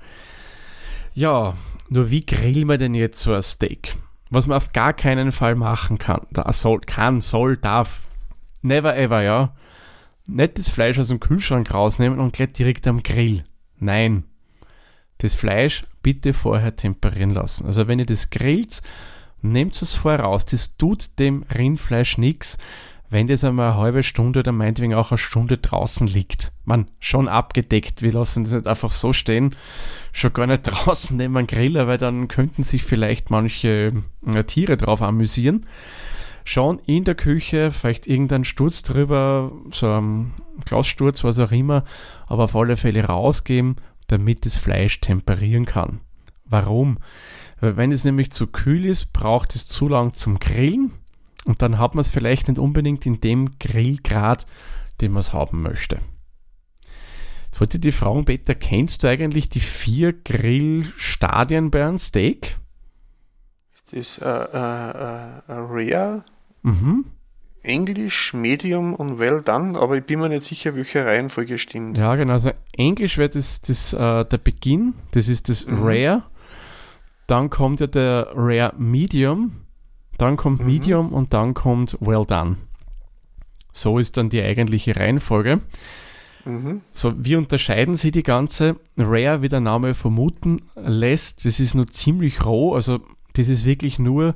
Ja, 1.14 1.54
nur 1.90 2.10
wie 2.10 2.26
grillen 2.26 2.68
wir 2.68 2.80
denn 2.80 2.96
jetzt 2.96 3.22
so 3.22 3.34
ein 3.34 3.44
Steak? 3.44 3.96
Was 4.32 4.48
man 4.48 4.58
auf 4.58 4.74
gar 4.74 4.94
keinen 4.94 5.32
Fall 5.32 5.54
machen 5.54 6.00
kann, 6.00 6.26
da 6.32 6.52
soll, 6.52 6.80
kann, 6.80 7.22
soll, 7.22 7.58
darf, 7.58 8.00
never 8.64 8.98
ever, 8.98 9.22
ja. 9.22 9.54
Nicht 10.26 10.58
das 10.58 10.70
Fleisch 10.70 11.00
aus 11.00 11.10
dem 11.10 11.20
Kühlschrank 11.20 11.74
rausnehmen 11.74 12.20
und 12.20 12.34
gleich 12.34 12.54
direkt 12.54 12.88
am 12.88 13.04
Grill. 13.04 13.44
Nein. 13.80 14.24
Das 15.18 15.36
Fleisch 15.36 15.86
bitte 16.02 16.34
vorher 16.34 16.76
temperieren 16.76 17.32
lassen. 17.32 17.66
Also 17.66 17.88
wenn 17.88 18.00
ihr 18.00 18.06
das 18.06 18.30
grillt, 18.30 18.82
nehmt 19.42 19.80
es 19.82 19.94
vorher 19.94 20.22
raus. 20.22 20.46
Das 20.46 20.78
tut 20.78 21.20
dem 21.20 21.44
Rindfleisch 21.44 22.18
nichts, 22.18 22.58
wenn 23.10 23.28
das 23.28 23.44
einmal 23.44 23.72
eine 23.72 23.80
halbe 23.80 24.04
Stunde 24.04 24.40
oder 24.40 24.52
meinetwegen 24.52 24.96
auch 24.96 25.12
eine 25.12 25.18
Stunde 25.18 25.58
draußen 25.58 26.08
liegt. 26.08 26.52
Man, 26.66 26.90
schon 27.00 27.28
abgedeckt. 27.28 28.02
Wir 28.02 28.12
lassen 28.12 28.44
das 28.44 28.54
nicht 28.54 28.68
einfach 28.68 28.92
so 28.92 29.14
stehen. 29.14 29.56
Schon 30.12 30.34
gar 30.34 30.48
nicht 30.48 30.64
draußen 30.64 31.16
neben 31.16 31.38
einem 31.38 31.48
Griller, 31.48 31.88
weil 31.88 31.98
dann 31.98 32.28
könnten 32.28 32.64
sich 32.64 32.84
vielleicht 32.84 33.30
manche 33.30 33.94
äh, 34.26 34.44
Tiere 34.46 34.78
drauf 34.78 35.02
amüsieren. 35.02 35.66
Schon 36.46 36.80
in 36.86 37.04
der 37.04 37.16
Küche, 37.16 37.72
vielleicht 37.72 38.08
irgendein 38.08 38.44
Sturz 38.44 38.84
drüber, 38.84 39.52
so 39.72 39.90
ein 39.90 40.34
Glassturz, 40.66 41.24
was 41.24 41.40
auch 41.40 41.52
immer, 41.52 41.84
aber 42.28 42.46
auf 42.46 42.56
alle 42.56 42.78
Fälle 42.78 43.06
rausgeben, 43.06 43.78
damit 44.08 44.46
das 44.46 44.58
Fleisch 44.58 45.00
temperieren 45.00 45.66
kann. 45.66 46.02
Warum? 46.46 46.98
Weil 47.60 47.78
wenn 47.78 47.92
es 47.92 48.04
nämlich 48.04 48.32
zu 48.32 48.48
kühl 48.48 48.86
ist, 48.86 49.14
braucht 49.14 49.56
es 49.56 49.68
zu 49.68 49.88
lang 49.88 50.14
zum 50.14 50.40
Grillen 50.40 50.92
und 51.46 51.62
dann 51.62 51.80
hat 51.80 51.96
man 51.96 52.02
es 52.02 52.10
vielleicht 52.10 52.48
nicht 52.48 52.60
unbedingt 52.60 53.06
in 53.06 53.22
dem 53.22 53.58
Grillgrad, 53.60 54.46
den 55.02 55.14
man 55.14 55.22
es 55.22 55.34
haben 55.34 55.62
möchte. 55.62 56.00
Jetzt 57.46 57.60
wollte 57.60 57.78
ich 57.78 57.82
die 57.82 57.92
fragen, 57.92 58.26
Peter, 58.26 58.56
kennst 58.56 59.04
du 59.04 59.08
eigentlich 59.08 59.48
die 59.48 59.60
vier 59.60 60.12
Grillstadien 60.12 61.70
bei 61.70 61.86
einem 61.86 61.98
Steak? 61.98 62.58
Das 63.94 64.00
ist 64.18 64.18
äh, 64.24 64.26
äh, 64.28 64.28
äh, 64.28 65.42
Rare, 65.48 66.24
Mhm. 66.64 67.06
Englisch, 67.62 68.34
Medium 68.34 68.94
und 68.94 69.20
Well 69.20 69.42
Done, 69.46 69.78
aber 69.80 69.98
ich 69.98 70.04
bin 70.04 70.20
mir 70.20 70.30
nicht 70.30 70.44
sicher, 70.44 70.76
welche 70.76 71.06
Reihenfolge 71.06 71.58
stimmt. 71.58 71.98
Ja, 71.98 72.16
genau. 72.16 72.34
Also 72.34 72.52
Englisch 72.76 73.18
wäre 73.18 73.30
das, 73.30 73.62
das 73.62 73.94
äh, 73.94 74.26
der 74.26 74.38
Beginn, 74.38 74.96
das 75.12 75.28
ist 75.28 75.48
das 75.50 75.66
Mhm. 75.68 75.84
Rare. 75.84 76.24
Dann 77.28 77.50
kommt 77.50 77.80
ja 77.82 77.88
der 77.88 78.32
Rare 78.36 78.74
Medium, 78.78 79.52
dann 80.18 80.38
kommt 80.38 80.60
Mhm. 80.62 80.66
Medium 80.66 81.14
und 81.14 81.34
dann 81.34 81.54
kommt 81.54 81.98
Well 82.02 82.26
Done. 82.26 82.58
So 83.72 83.98
ist 84.00 84.18
dann 84.18 84.30
die 84.30 84.42
eigentliche 84.42 84.96
Reihenfolge. 84.96 85.62
Mhm. 86.46 86.82
So, 86.94 87.14
wie 87.18 87.36
unterscheiden 87.36 87.96
sie 87.96 88.12
die 88.12 88.24
ganze? 88.24 88.76
Rare, 88.98 89.42
wie 89.42 89.50
der 89.50 89.62
Name 89.62 89.94
vermuten 89.94 90.62
lässt, 90.76 91.46
das 91.46 91.60
ist 91.60 91.76
nur 91.76 91.88
ziemlich 91.88 92.44
roh, 92.46 92.74
also 92.74 93.00
das 93.34 93.50
ist 93.50 93.66
wirklich 93.66 94.00
nur 94.00 94.34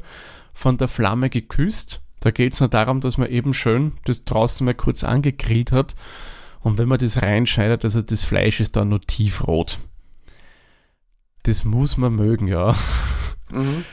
von 0.53 0.77
der 0.77 0.87
Flamme 0.87 1.29
geküsst. 1.29 2.01
Da 2.19 2.31
geht 2.31 2.53
es 2.53 2.59
nur 2.59 2.69
darum, 2.69 2.99
dass 2.99 3.17
man 3.17 3.29
eben 3.29 3.53
schön 3.53 3.93
das 4.05 4.23
draußen 4.23 4.65
mal 4.65 4.73
kurz 4.73 5.03
angegrillt 5.03 5.71
hat. 5.71 5.95
Und 6.61 6.77
wenn 6.77 6.87
man 6.87 6.97
das 6.97 7.21
reinschneidet, 7.21 7.83
also 7.83 8.01
das 8.01 8.23
Fleisch 8.23 8.59
ist 8.59 8.75
dann 8.75 8.89
nur 8.89 9.01
tiefrot. 9.01 9.77
Das 11.43 11.63
muss 11.63 11.97
man 11.97 12.15
mögen, 12.15 12.47
ja. 12.47 12.75
Mhm. 13.49 13.85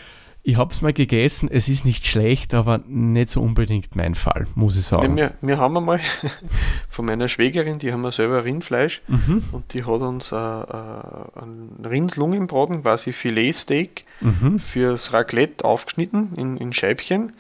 Ich 0.47 0.59
habe 0.59 0.71
es 0.71 0.83
mal 0.83 0.93
gegessen, 0.93 1.49
es 1.51 1.71
ist 1.71 1.87
nicht 1.87 2.07
schlecht, 2.07 2.53
aber 2.53 2.83
nicht 2.87 3.31
so 3.31 3.41
unbedingt 3.41 3.97
mein 3.97 4.15
Fall, 4.15 4.47
muss 4.55 4.77
ich 4.77 4.85
sagen. 4.85 5.17
wir, 5.17 5.33
wir 5.41 5.57
haben 5.57 5.75
einmal 5.75 6.01
von 6.89 7.07
meiner 7.07 7.29
Schwägerin, 7.29 7.79
die 7.79 7.95
haben 7.95 8.03
wir 8.03 8.13
selber 8.13 8.45
Rindfleisch 8.45 9.01
Mhm, 9.09 9.43
und 9.53 9.73
die 9.73 9.85
hat 9.85 10.01
uns 10.03 10.33
äh, 10.33 10.37
äh, 10.37 11.41
ein 11.41 11.83
Rindslungenbraten, 11.83 12.83
quasi 12.83 13.15
Filetsteak, 13.15 14.05
mhm. 14.21 14.59
fürs 14.59 15.15
Raclette 15.15 15.65
aufgeschnitten 15.65 16.35
in, 16.37 16.59
in 16.59 16.75
Scheibchen. 16.75 17.33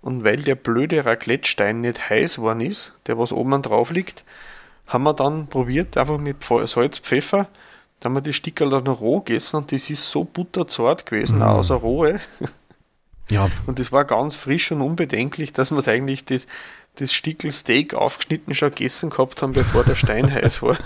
Und 0.00 0.24
weil 0.24 0.38
der 0.38 0.56
blöde 0.56 1.04
Raclette-Stein 1.04 1.80
nicht 1.80 2.10
heiß 2.10 2.36
geworden 2.36 2.60
ist, 2.60 2.94
der 3.06 3.18
was 3.18 3.32
oben 3.32 3.62
drauf 3.62 3.92
liegt, 3.92 4.24
haben 4.88 5.04
wir 5.04 5.14
dann 5.14 5.46
probiert, 5.46 5.96
einfach 5.96 6.18
mit 6.18 6.42
Salz, 6.42 6.98
Pfeffer, 6.98 7.46
da 8.00 8.08
haben 8.08 8.14
wir 8.14 8.20
die 8.20 8.32
Stickerl 8.32 8.70
dann 8.70 8.84
noch 8.84 9.00
roh 9.00 9.20
gegessen 9.20 9.56
und 9.56 9.72
das 9.72 9.90
ist 9.90 10.10
so 10.10 10.24
butterzart 10.24 11.06
gewesen, 11.06 11.42
auch 11.42 11.58
außer 11.58 11.74
rohe. 11.76 12.20
Ja, 13.30 13.50
Und 13.66 13.78
das 13.78 13.92
war 13.92 14.06
ganz 14.06 14.36
frisch 14.36 14.72
und 14.72 14.80
unbedenklich, 14.80 15.52
dass 15.52 15.70
wir 15.70 15.76
es 15.76 15.86
eigentlich 15.86 16.24
das, 16.24 16.46
das 16.94 17.12
Stickel 17.12 17.52
Steak 17.52 17.92
aufgeschnitten 17.92 18.54
schon 18.54 18.70
gegessen 18.70 19.10
gehabt 19.10 19.42
haben, 19.42 19.52
bevor 19.52 19.84
der 19.84 19.96
Stein 19.96 20.32
heiß 20.32 20.62
war. 20.62 20.78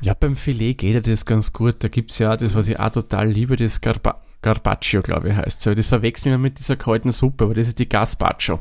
Ja, 0.00 0.14
beim 0.14 0.36
Filet 0.36 0.74
geht 0.74 0.94
ja 0.94 1.00
das 1.00 1.26
ganz 1.26 1.52
gut. 1.52 1.76
Da 1.80 1.88
gibt 1.88 2.12
es 2.12 2.18
ja 2.18 2.32
auch 2.32 2.36
das, 2.36 2.54
was 2.54 2.68
ich 2.68 2.78
auch 2.78 2.90
total 2.90 3.28
liebe, 3.28 3.56
das 3.56 3.80
Garba 3.80 4.20
Garbaccio, 4.42 5.00
glaube 5.00 5.30
ich, 5.30 5.34
heißt 5.36 5.66
es. 5.66 5.76
Das 5.76 5.86
verwechseln 5.86 6.32
wir 6.32 6.38
mit 6.38 6.58
dieser 6.58 6.76
kalten 6.76 7.10
Suppe, 7.10 7.44
aber 7.44 7.54
das 7.54 7.66
ist 7.66 7.78
die 7.78 7.88
Gazpacho. 7.88 8.60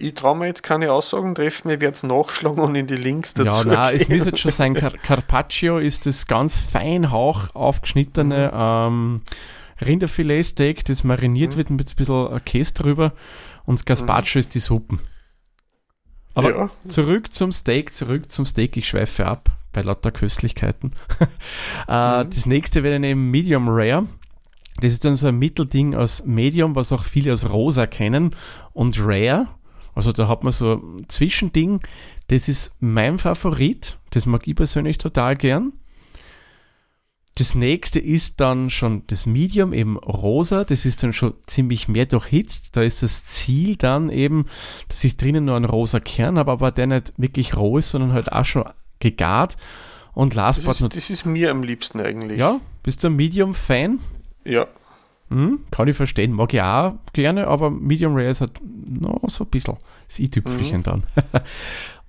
Ich 0.00 0.14
traue 0.14 0.36
mir 0.36 0.46
jetzt 0.46 0.62
keine 0.62 0.92
Aussagen 0.92 1.34
treffen, 1.34 1.70
ich 1.70 1.80
werde 1.80 1.94
es 1.94 2.02
nachschlagen 2.02 2.58
und 2.62 2.74
in 2.74 2.86
die 2.86 2.96
Links 2.96 3.34
dazu. 3.34 3.68
Ja, 3.68 3.82
nein, 3.82 3.94
es 3.94 4.08
muss 4.08 4.24
jetzt 4.24 4.38
schon 4.38 4.50
sein, 4.50 4.74
Car 4.74 4.92
Carpaccio 4.92 5.78
ist 5.78 6.06
das 6.06 6.26
ganz 6.26 6.56
fein 6.56 7.10
hauch 7.10 7.54
aufgeschnittene 7.54 8.50
mhm. 8.52 8.58
ähm, 8.58 9.20
Rinderfilet-Steak, 9.80 10.84
das 10.84 11.04
mariniert 11.04 11.52
mhm. 11.52 11.56
wird 11.56 11.70
mit 11.70 11.90
ein 11.90 11.96
bisschen 11.96 12.44
Käse 12.44 12.74
drüber 12.74 13.12
und 13.66 13.84
Gazpacho 13.84 14.38
mhm. 14.38 14.40
ist 14.40 14.54
die 14.54 14.58
Suppen. 14.58 15.00
Aber 16.34 16.50
ja. 16.50 16.70
zurück 16.88 17.32
zum 17.32 17.52
Steak, 17.52 17.92
zurück 17.92 18.30
zum 18.30 18.46
Steak, 18.46 18.76
ich 18.76 18.88
schweife 18.88 19.26
ab 19.26 19.50
bei 19.72 19.82
lauter 19.82 20.10
Köstlichkeiten. 20.10 20.92
äh, 21.88 22.24
mhm. 22.24 22.30
Das 22.30 22.46
nächste 22.46 22.82
wäre 22.82 23.04
eben 23.04 23.30
Medium 23.30 23.68
Rare. 23.68 24.06
Das 24.80 24.92
ist 24.92 25.04
dann 25.04 25.16
so 25.16 25.26
ein 25.26 25.38
Mittelding 25.38 25.94
aus 25.94 26.24
Medium, 26.24 26.74
was 26.74 26.92
auch 26.92 27.04
viele 27.04 27.32
als 27.32 27.50
rosa 27.50 27.86
kennen, 27.86 28.34
und 28.72 28.98
Rare. 29.00 29.48
Also 29.94 30.12
da 30.12 30.28
hat 30.28 30.44
man 30.44 30.52
so 30.52 30.74
ein 30.74 31.08
Zwischending. 31.08 31.80
Das 32.28 32.48
ist 32.48 32.76
mein 32.80 33.18
Favorit. 33.18 33.98
Das 34.10 34.26
mag 34.26 34.46
ich 34.46 34.56
persönlich 34.56 34.98
total 34.98 35.36
gern. 35.36 35.72
Das 37.36 37.54
nächste 37.54 38.00
ist 38.00 38.40
dann 38.40 38.70
schon 38.70 39.04
das 39.06 39.24
Medium, 39.24 39.72
eben 39.72 39.96
rosa. 39.96 40.64
Das 40.64 40.84
ist 40.84 41.02
dann 41.02 41.12
schon 41.12 41.34
ziemlich 41.46 41.88
mehr 41.88 42.06
durchhitzt. 42.06 42.76
Da 42.76 42.82
ist 42.82 43.02
das 43.02 43.24
Ziel 43.24 43.76
dann 43.76 44.10
eben, 44.10 44.46
dass 44.88 45.04
ich 45.04 45.16
drinnen 45.16 45.46
nur 45.46 45.56
einen 45.56 45.64
rosa 45.64 46.00
Kern 46.00 46.38
habe, 46.38 46.50
aber 46.50 46.70
der 46.70 46.86
nicht 46.86 47.14
wirklich 47.16 47.56
roh 47.56 47.78
ist, 47.78 47.90
sondern 47.90 48.12
halt 48.12 48.30
auch 48.32 48.44
schon 48.44 48.64
gegart. 48.98 49.56
Und 50.12 50.34
last 50.34 50.66
das 50.66 50.80
ist, 50.80 50.96
das 50.96 51.10
ist 51.10 51.24
mir 51.24 51.50
am 51.50 51.62
liebsten 51.62 52.00
eigentlich. 52.00 52.38
Ja, 52.38 52.60
bist 52.82 53.02
du 53.04 53.08
ein 53.08 53.16
Medium-Fan? 53.16 54.00
Ja. 54.44 54.66
Hm, 55.30 55.60
kann 55.70 55.86
ich 55.86 55.96
verstehen, 55.96 56.32
mag 56.32 56.52
ich 56.52 56.60
auch 56.60 56.94
gerne, 57.12 57.46
aber 57.46 57.70
Medium 57.70 58.14
Rare 58.14 58.30
ist 58.30 58.40
halt 58.40 58.60
no, 58.62 59.20
so 59.28 59.44
ein 59.44 59.50
bisschen 59.50 59.76
das 60.08 60.18
i-Tüpfelchen 60.18 60.78
mhm. 60.78 60.82
dann. 60.82 61.02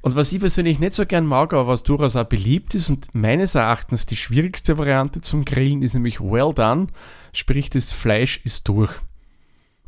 und 0.02 0.16
was 0.16 0.32
ich 0.32 0.40
persönlich 0.40 0.80
nicht 0.80 0.96
so 0.96 1.06
gern 1.06 1.28
mag, 1.28 1.54
aber 1.54 1.68
was 1.68 1.84
durchaus 1.84 2.16
auch 2.16 2.26
beliebt 2.26 2.74
ist 2.74 2.90
und 2.90 3.14
meines 3.14 3.54
Erachtens 3.54 4.08
die 4.08 4.16
schwierigste 4.16 4.80
Variante 4.80 5.22
zum 5.22 5.46
Grillen 5.46 5.84
ist 5.84 5.94
nämlich 5.94 6.20
well 6.20 6.52
done, 6.54 6.88
sprich 7.32 7.70
das 7.70 7.94
Fleisch 7.94 8.42
ist 8.44 8.68
durch. 8.68 8.92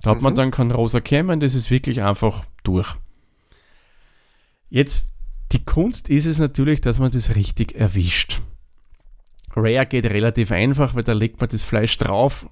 Da 0.03 0.11
hat 0.11 0.17
mhm. 0.17 0.23
man 0.23 0.35
dann 0.35 0.51
kein 0.51 0.69
rosa 0.69 0.99
Kämmen, 0.99 1.39
das 1.39 1.55
ist 1.55 1.71
wirklich 1.71 2.03
einfach 2.03 2.45
durch. 2.63 2.95
Jetzt, 4.69 5.11
die 5.51 5.65
Kunst 5.65 6.07
ist 6.07 6.27
es 6.27 6.37
natürlich, 6.37 6.81
dass 6.81 6.99
man 6.99 7.09
das 7.09 7.35
richtig 7.35 7.73
erwischt. 7.73 8.41
Rare 9.55 9.85
geht 9.85 10.05
relativ 10.05 10.51
einfach, 10.51 10.95
weil 10.95 11.03
da 11.03 11.13
legt 11.13 11.39
man 11.39 11.49
das 11.49 11.63
Fleisch 11.63 11.97
drauf, 11.97 12.47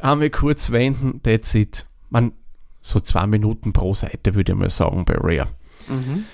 einmal 0.00 0.30
kurz 0.30 0.72
wenden, 0.72 1.22
that's 1.22 1.54
it. 1.54 1.86
Man, 2.10 2.32
so 2.80 3.00
zwei 3.00 3.26
Minuten 3.26 3.72
pro 3.72 3.94
Seite 3.94 4.34
würde 4.34 4.52
ich 4.52 4.58
mal 4.58 4.70
sagen 4.70 5.04
bei 5.04 5.14
Rare. 5.14 5.48
Mhm. 5.88 6.24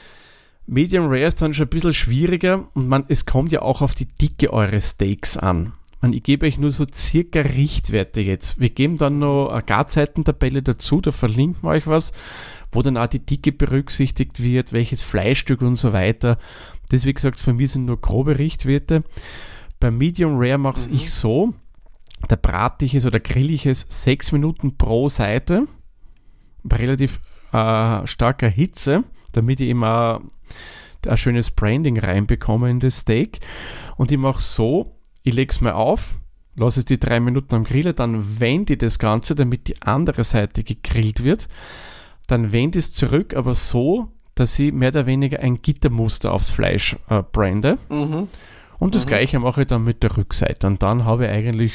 Medium 0.66 1.06
Rare 1.06 1.26
ist 1.26 1.40
dann 1.40 1.54
schon 1.54 1.66
ein 1.66 1.70
bisschen 1.70 1.94
schwieriger 1.94 2.68
und 2.74 2.88
man, 2.88 3.04
es 3.08 3.26
kommt 3.26 3.52
ja 3.52 3.62
auch 3.62 3.80
auf 3.80 3.94
die 3.94 4.06
Dicke 4.06 4.52
eures 4.52 4.90
Steaks 4.90 5.36
an. 5.36 5.72
Man, 6.00 6.12
ich 6.12 6.22
gebe 6.22 6.46
euch 6.46 6.58
nur 6.58 6.70
so 6.70 6.86
circa 6.92 7.40
Richtwerte 7.40 8.20
jetzt. 8.20 8.60
Wir 8.60 8.70
geben 8.70 8.98
dann 8.98 9.18
noch 9.18 9.48
eine 9.48 9.62
Garzeitentabelle 9.62 10.62
dazu, 10.62 11.00
da 11.00 11.10
verlinken 11.10 11.62
wir 11.62 11.70
euch 11.70 11.86
was, 11.86 12.12
wo 12.70 12.82
dann 12.82 12.96
auch 12.96 13.08
die 13.08 13.24
Dicke 13.24 13.50
berücksichtigt 13.50 14.42
wird, 14.42 14.72
welches 14.72 15.02
Fleischstück 15.02 15.62
und 15.62 15.74
so 15.74 15.92
weiter. 15.92 16.36
Das, 16.90 17.04
wie 17.04 17.14
gesagt, 17.14 17.40
für 17.40 17.52
mich 17.52 17.72
sind 17.72 17.86
nur 17.86 18.00
grobe 18.00 18.38
Richtwerte. 18.38 19.02
Bei 19.80 19.90
Medium 19.90 20.36
Rare 20.36 20.58
mache 20.58 20.88
mhm. 20.88 20.94
ich 20.94 21.12
so, 21.12 21.54
da 22.26 22.36
brate 22.36 22.84
ich 22.84 22.94
es 22.94 23.06
oder 23.06 23.20
grill 23.20 23.50
ich 23.50 23.66
es 23.66 23.86
sechs 23.88 24.32
Minuten 24.32 24.76
pro 24.76 25.08
Seite 25.08 25.66
bei 26.64 26.76
relativ 26.76 27.20
äh, 27.52 28.06
starker 28.06 28.48
Hitze, 28.48 29.04
damit 29.32 29.60
ich 29.60 29.68
immer 29.68 30.20
ein 31.06 31.16
schönes 31.16 31.50
Branding 31.50 31.98
reinbekomme 31.98 32.70
in 32.70 32.80
das 32.80 32.98
Steak. 32.98 33.40
Und 33.96 34.10
ich 34.10 34.18
mache 34.18 34.42
so, 34.42 34.96
ich 35.22 35.34
lege 35.34 35.50
es 35.50 35.60
mal 35.60 35.72
auf, 35.72 36.14
lasse 36.56 36.80
es 36.80 36.86
die 36.86 36.98
drei 36.98 37.20
Minuten 37.20 37.54
am 37.54 37.64
Griller, 37.64 37.92
dann 37.92 38.40
wende 38.40 38.74
ich 38.74 38.78
das 38.80 38.98
Ganze, 38.98 39.34
damit 39.34 39.68
die 39.68 39.80
andere 39.82 40.24
Seite 40.24 40.64
gegrillt 40.64 41.22
wird. 41.22 41.48
Dann 42.26 42.52
wende 42.52 42.78
ich 42.78 42.86
es 42.86 42.92
zurück, 42.92 43.34
aber 43.34 43.54
so, 43.54 44.10
dass 44.34 44.58
ich 44.58 44.72
mehr 44.72 44.90
oder 44.90 45.06
weniger 45.06 45.40
ein 45.40 45.62
Gittermuster 45.62 46.32
aufs 46.32 46.50
Fleisch 46.50 46.96
äh, 47.08 47.22
brande. 47.22 47.78
Mhm. 47.88 48.28
Und 48.78 48.94
das 48.94 49.04
mhm. 49.04 49.08
gleiche 49.08 49.38
mache 49.38 49.62
ich 49.62 49.66
dann 49.66 49.84
mit 49.84 50.02
der 50.02 50.16
Rückseite. 50.16 50.66
Und 50.66 50.82
dann 50.82 51.04
habe 51.04 51.26
ich 51.26 51.30
eigentlich, 51.30 51.72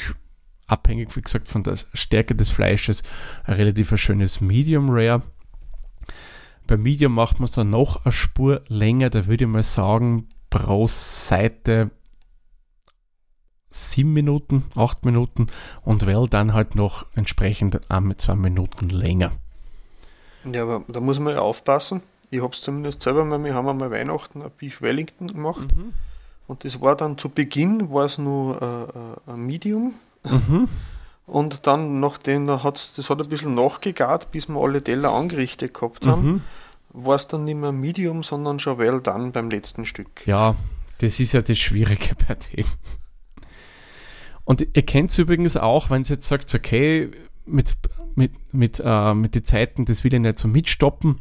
abhängig, 0.66 1.14
wie 1.16 1.22
gesagt, 1.22 1.48
von 1.48 1.62
der 1.62 1.76
Stärke 1.92 2.34
des 2.34 2.50
Fleisches, 2.50 3.02
ein 3.44 3.54
relativ 3.54 3.96
schönes 3.96 4.40
Medium 4.40 4.88
Rare. 4.90 5.22
Bei 6.66 6.76
Medium 6.76 7.14
macht 7.14 7.40
man 7.40 7.44
es 7.44 7.52
dann 7.52 7.70
noch 7.70 8.04
eine 8.04 8.12
Spur 8.12 8.62
länger, 8.68 9.10
da 9.10 9.26
würde 9.26 9.44
ich 9.44 9.50
mal 9.50 9.62
sagen, 9.62 10.28
pro 10.48 10.86
Seite 10.86 11.90
sieben 13.74 14.12
Minuten, 14.12 14.64
acht 14.76 15.04
Minuten 15.04 15.48
und 15.82 16.06
Well 16.06 16.28
dann 16.28 16.54
halt 16.54 16.76
noch 16.76 17.06
entsprechend 17.14 17.90
einmal 17.90 18.16
zwei 18.16 18.36
Minuten 18.36 18.88
länger. 18.88 19.32
Ja, 20.44 20.62
aber 20.62 20.84
da 20.88 21.00
muss 21.00 21.18
man 21.18 21.34
ja 21.34 21.40
aufpassen. 21.40 22.02
Ich 22.30 22.40
habe 22.40 22.52
es 22.52 22.62
zumindest 22.62 23.02
selber 23.02 23.24
mal, 23.24 23.42
wir 23.42 23.54
haben 23.54 23.68
einmal 23.68 23.90
Weihnachten 23.90 24.42
ein 24.42 24.50
Beef 24.56 24.80
Wellington 24.80 25.28
gemacht. 25.28 25.74
Mhm. 25.74 25.92
Und 26.46 26.64
das 26.64 26.80
war 26.80 26.96
dann 26.96 27.16
zu 27.16 27.28
Beginn, 27.30 27.90
war 27.90 28.04
es 28.04 28.18
nur 28.18 28.60
äh, 28.60 29.30
äh, 29.30 29.34
ein 29.34 29.40
Medium. 29.40 29.94
Mhm. 30.24 30.68
Und 31.26 31.66
dann, 31.66 32.00
nachdem 32.00 32.50
hat's, 32.62 32.94
das 32.94 33.08
hat 33.08 33.20
ein 33.20 33.28
bisschen 33.28 33.54
nachgegart, 33.54 34.30
bis 34.30 34.48
wir 34.48 34.60
alle 34.60 34.84
Teller 34.84 35.12
angerichtet 35.12 35.72
gehabt 35.72 36.06
haben, 36.06 36.26
mhm. 36.26 36.42
war 36.90 37.16
es 37.16 37.28
dann 37.28 37.44
nicht 37.44 37.56
mehr 37.56 37.72
Medium, 37.72 38.22
sondern 38.22 38.58
schon 38.58 38.78
well 38.78 39.00
dann 39.00 39.32
beim 39.32 39.48
letzten 39.48 39.86
Stück. 39.86 40.26
Ja, 40.26 40.54
das 40.98 41.20
ist 41.20 41.32
ja 41.32 41.40
das 41.40 41.58
Schwierige 41.58 42.14
bei 42.28 42.34
dem. 42.34 42.66
Und 44.44 44.66
ihr 44.74 44.82
kennt 44.82 45.10
es 45.10 45.18
übrigens 45.18 45.56
auch, 45.56 45.88
wenn 45.88 46.02
ihr 46.02 46.08
jetzt 46.10 46.28
sagt, 46.28 46.54
okay, 46.54 47.10
mit, 47.46 47.74
mit, 48.14 48.32
mit, 48.52 48.82
äh, 48.84 49.14
mit 49.14 49.34
den 49.34 49.44
Zeiten, 49.44 49.86
das 49.86 50.04
will 50.04 50.12
ich 50.12 50.20
nicht 50.20 50.38
so 50.38 50.48
mitstoppen. 50.48 51.20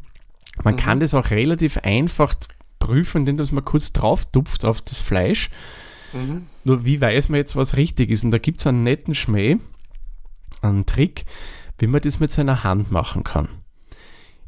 Man 0.63 0.75
mhm. 0.75 0.79
kann 0.79 0.99
das 0.99 1.13
auch 1.13 1.29
relativ 1.29 1.77
einfach 1.77 2.35
prüfen, 2.83 3.19
indem 3.19 3.37
dass 3.37 3.53
man 3.53 3.63
kurz 3.63 3.93
drauf 3.93 4.25
tupft 4.25 4.65
auf 4.65 4.81
das 4.81 4.99
Fleisch. 4.99 5.49
Mhm. 6.11 6.47
Nur 6.65 6.83
wie 6.85 6.99
weiß 6.99 7.29
man 7.29 7.37
jetzt, 7.37 7.55
was 7.55 7.77
richtig 7.77 8.09
ist? 8.09 8.25
Und 8.25 8.31
da 8.31 8.39
gibt 8.39 8.59
es 8.59 8.67
einen 8.67 8.83
netten 8.83 9.15
Schmäh, 9.15 9.57
einen 10.61 10.85
Trick, 10.85 11.23
wie 11.79 11.87
man 11.87 12.01
das 12.01 12.19
mit 12.19 12.31
seiner 12.31 12.63
Hand 12.65 12.91
machen 12.91 13.23
kann. 13.23 13.47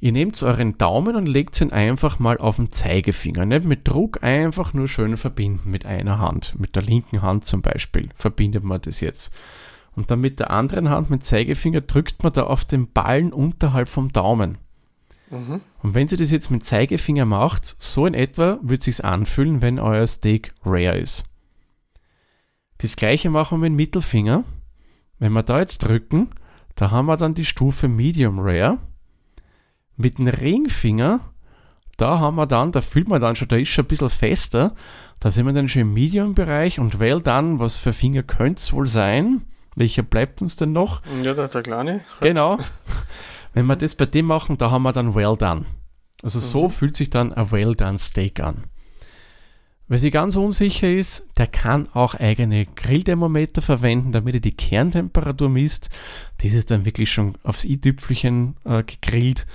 Ihr 0.01 0.11
nehmt 0.11 0.41
euren 0.43 0.77
Daumen 0.77 1.15
und 1.15 1.27
legt 1.27 1.59
ihn 1.61 1.71
einfach 1.71 2.19
mal 2.19 2.37
auf 2.37 2.57
den 2.57 2.73
Zeigefinger. 2.73 3.45
Nicht 3.45 3.65
mit 3.65 3.87
Druck, 3.87 4.21
einfach 4.21 4.73
nur 4.73 4.89
schön 4.89 5.15
verbinden 5.15 5.71
mit 5.71 5.85
einer 5.85 6.19
Hand. 6.19 6.59
Mit 6.59 6.75
der 6.75 6.83
linken 6.83 7.21
Hand 7.21 7.45
zum 7.45 7.61
Beispiel 7.61 8.09
verbindet 8.15 8.65
man 8.65 8.81
das 8.81 8.99
jetzt. 8.99 9.33
Und 9.95 10.11
dann 10.11 10.19
mit 10.19 10.41
der 10.41 10.51
anderen 10.51 10.89
Hand, 10.89 11.09
mit 11.09 11.23
Zeigefinger, 11.23 11.81
drückt 11.81 12.21
man 12.21 12.33
da 12.33 12.43
auf 12.43 12.65
den 12.65 12.91
Ballen 12.91 13.31
unterhalb 13.31 13.87
vom 13.87 14.11
Daumen. 14.11 14.57
Mhm. 15.29 15.61
Und 15.81 15.93
wenn 15.93 16.07
sie 16.07 16.17
das 16.17 16.31
jetzt 16.31 16.51
mit 16.51 16.65
Zeigefinger 16.65 17.25
macht, 17.25 17.65
so 17.65 18.05
in 18.05 18.13
etwa 18.13 18.59
wird 18.61 18.81
es 18.81 18.97
sich 18.97 19.05
anfühlen, 19.05 19.61
wenn 19.61 19.79
euer 19.79 20.05
Steak 20.07 20.53
rare 20.63 20.97
ist. 20.97 21.23
Das 22.79 22.95
gleiche 22.95 23.29
machen 23.29 23.61
wir 23.61 23.69
mit 23.69 23.77
Mittelfinger. 23.77 24.43
Wenn 25.17 25.33
wir 25.33 25.43
da 25.43 25.59
jetzt 25.59 25.79
drücken, 25.79 26.29
da 26.75 26.91
haben 26.91 27.05
wir 27.05 27.17
dann 27.17 27.33
die 27.33 27.45
Stufe 27.45 27.87
Medium 27.87 28.39
Rare. 28.39 28.77
Mit 29.97 30.17
dem 30.17 30.27
Ringfinger, 30.27 31.21
da 31.97 32.19
haben 32.19 32.35
wir 32.35 32.45
dann, 32.45 32.73
da 32.73 32.81
fühlt 32.81 33.07
man 33.07 33.21
dann 33.21 33.37
schon, 33.37 33.47
da 33.47 33.55
ist 33.55 33.69
schon 33.69 33.85
ein 33.85 33.87
bisschen 33.87 34.09
fester. 34.09 34.75
Da 35.21 35.31
sind 35.31 35.45
wir 35.45 35.53
dann 35.53 35.69
schon 35.69 35.83
im 35.83 35.93
Medium-Bereich 35.93 36.79
und 36.79 36.99
well 36.99 37.21
dann, 37.21 37.59
was 37.59 37.77
für 37.77 37.93
Finger 37.93 38.23
könnte 38.23 38.59
es 38.59 38.73
wohl 38.73 38.85
sein? 38.85 39.45
Welcher 39.75 40.03
bleibt 40.03 40.41
uns 40.41 40.57
denn 40.57 40.73
noch? 40.73 41.01
Ja, 41.23 41.33
der, 41.33 41.47
der 41.47 41.63
kleine. 41.63 42.01
Genau. 42.19 42.57
Wenn 43.55 43.67
wir 43.67 43.77
das 43.77 43.95
bei 43.95 44.05
dem 44.05 44.25
machen, 44.25 44.57
da 44.57 44.69
haben 44.69 44.83
wir 44.83 44.91
dann 44.91 45.15
well 45.15 45.37
done. 45.37 45.65
Also 46.21 46.39
so 46.39 46.65
mhm. 46.65 46.71
fühlt 46.71 46.97
sich 46.97 47.09
dann 47.09 47.31
ein 47.31 47.51
well 47.51 47.73
done 47.73 47.97
Steak 47.97 48.41
an. 48.41 48.65
Wer 49.87 49.97
sich 49.97 50.11
ganz 50.11 50.35
unsicher 50.35 50.89
ist, 50.89 51.23
der 51.37 51.47
kann 51.47 51.87
auch 51.93 52.15
eigene 52.15 52.65
Grillthermometer 52.65 53.61
verwenden, 53.61 54.11
damit 54.11 54.35
er 54.35 54.41
die 54.41 54.57
Kerntemperatur 54.57 55.47
misst. 55.47 55.89
Das 56.41 56.51
ist 56.51 56.69
dann 56.69 56.83
wirklich 56.83 57.11
schon 57.11 57.37
aufs 57.43 57.63
i-Tüpfelchen 57.63 58.57
äh, 58.65 58.83
gegrillt. 58.83 59.47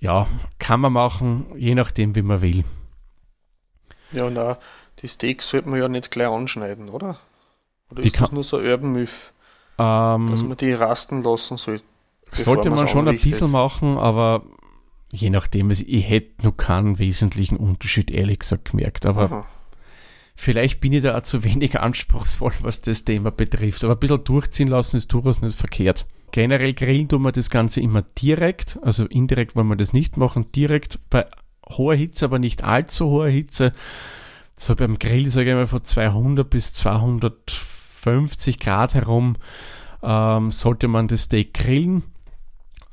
Ja, 0.00 0.26
kann 0.58 0.80
man 0.80 0.92
machen, 0.92 1.46
je 1.56 1.74
nachdem, 1.74 2.14
wie 2.16 2.22
man 2.22 2.42
will. 2.42 2.64
Ja, 4.12 4.24
und 4.24 4.36
auch 4.36 4.58
die 4.98 5.08
Steaks 5.08 5.48
sollte 5.48 5.70
man 5.70 5.80
ja 5.80 5.88
nicht 5.88 6.10
gleich 6.10 6.28
anschneiden, 6.28 6.90
oder? 6.90 7.18
Oder 7.90 8.02
die 8.02 8.08
ist 8.08 8.20
das 8.20 8.32
nur 8.32 8.44
so 8.44 8.58
Urban 8.58 8.92
Myth, 8.92 9.32
ähm, 9.78 10.26
dass 10.26 10.42
man 10.42 10.58
die 10.58 10.72
rasten 10.74 11.22
lassen 11.22 11.56
sollte? 11.56 11.84
Sollte 12.34 12.70
man 12.70 12.88
schon 12.88 13.08
ein 13.08 13.18
bisschen 13.18 13.50
machen, 13.50 13.96
aber 13.96 14.44
je 15.12 15.30
nachdem, 15.30 15.68
also 15.68 15.84
ich 15.86 16.08
hätte 16.08 16.44
noch 16.44 16.56
keinen 16.56 16.98
wesentlichen 16.98 17.56
Unterschied, 17.56 18.10
ehrlich 18.10 18.40
gesagt, 18.40 18.72
gemerkt. 18.72 19.06
Aber 19.06 19.24
Aha. 19.24 19.46
vielleicht 20.34 20.80
bin 20.80 20.92
ich 20.92 21.02
da 21.02 21.16
auch 21.16 21.22
zu 21.22 21.44
wenig 21.44 21.78
anspruchsvoll, 21.80 22.52
was 22.60 22.82
das 22.82 23.04
Thema 23.04 23.30
betrifft. 23.30 23.84
Aber 23.84 23.94
ein 23.94 24.00
bisschen 24.00 24.24
durchziehen 24.24 24.68
lassen 24.68 24.96
ist 24.96 25.12
durchaus 25.12 25.40
nicht 25.40 25.56
verkehrt. 25.56 26.06
Generell 26.32 26.74
grillen 26.74 27.08
tun 27.08 27.22
wir 27.22 27.30
das 27.30 27.48
Ganze 27.48 27.80
immer 27.80 28.02
direkt, 28.02 28.76
also 28.82 29.06
indirekt 29.06 29.54
wollen 29.54 29.68
wir 29.68 29.76
das 29.76 29.92
nicht 29.92 30.16
machen, 30.16 30.50
direkt 30.50 30.98
bei 31.08 31.26
hoher 31.68 31.94
Hitze, 31.94 32.24
aber 32.24 32.40
nicht 32.40 32.64
allzu 32.64 33.06
hoher 33.06 33.28
Hitze. 33.28 33.70
So 34.56 34.74
beim 34.74 34.98
Grill, 34.98 35.30
sage 35.30 35.50
ich 35.50 35.56
mal, 35.56 35.66
von 35.66 35.82
200 35.84 36.48
bis 36.48 36.72
250 36.74 38.58
Grad 38.58 38.94
herum 38.94 39.36
ähm, 40.02 40.50
sollte 40.50 40.88
man 40.88 41.08
das 41.08 41.22
Steak 41.22 41.54
grillen. 41.54 42.02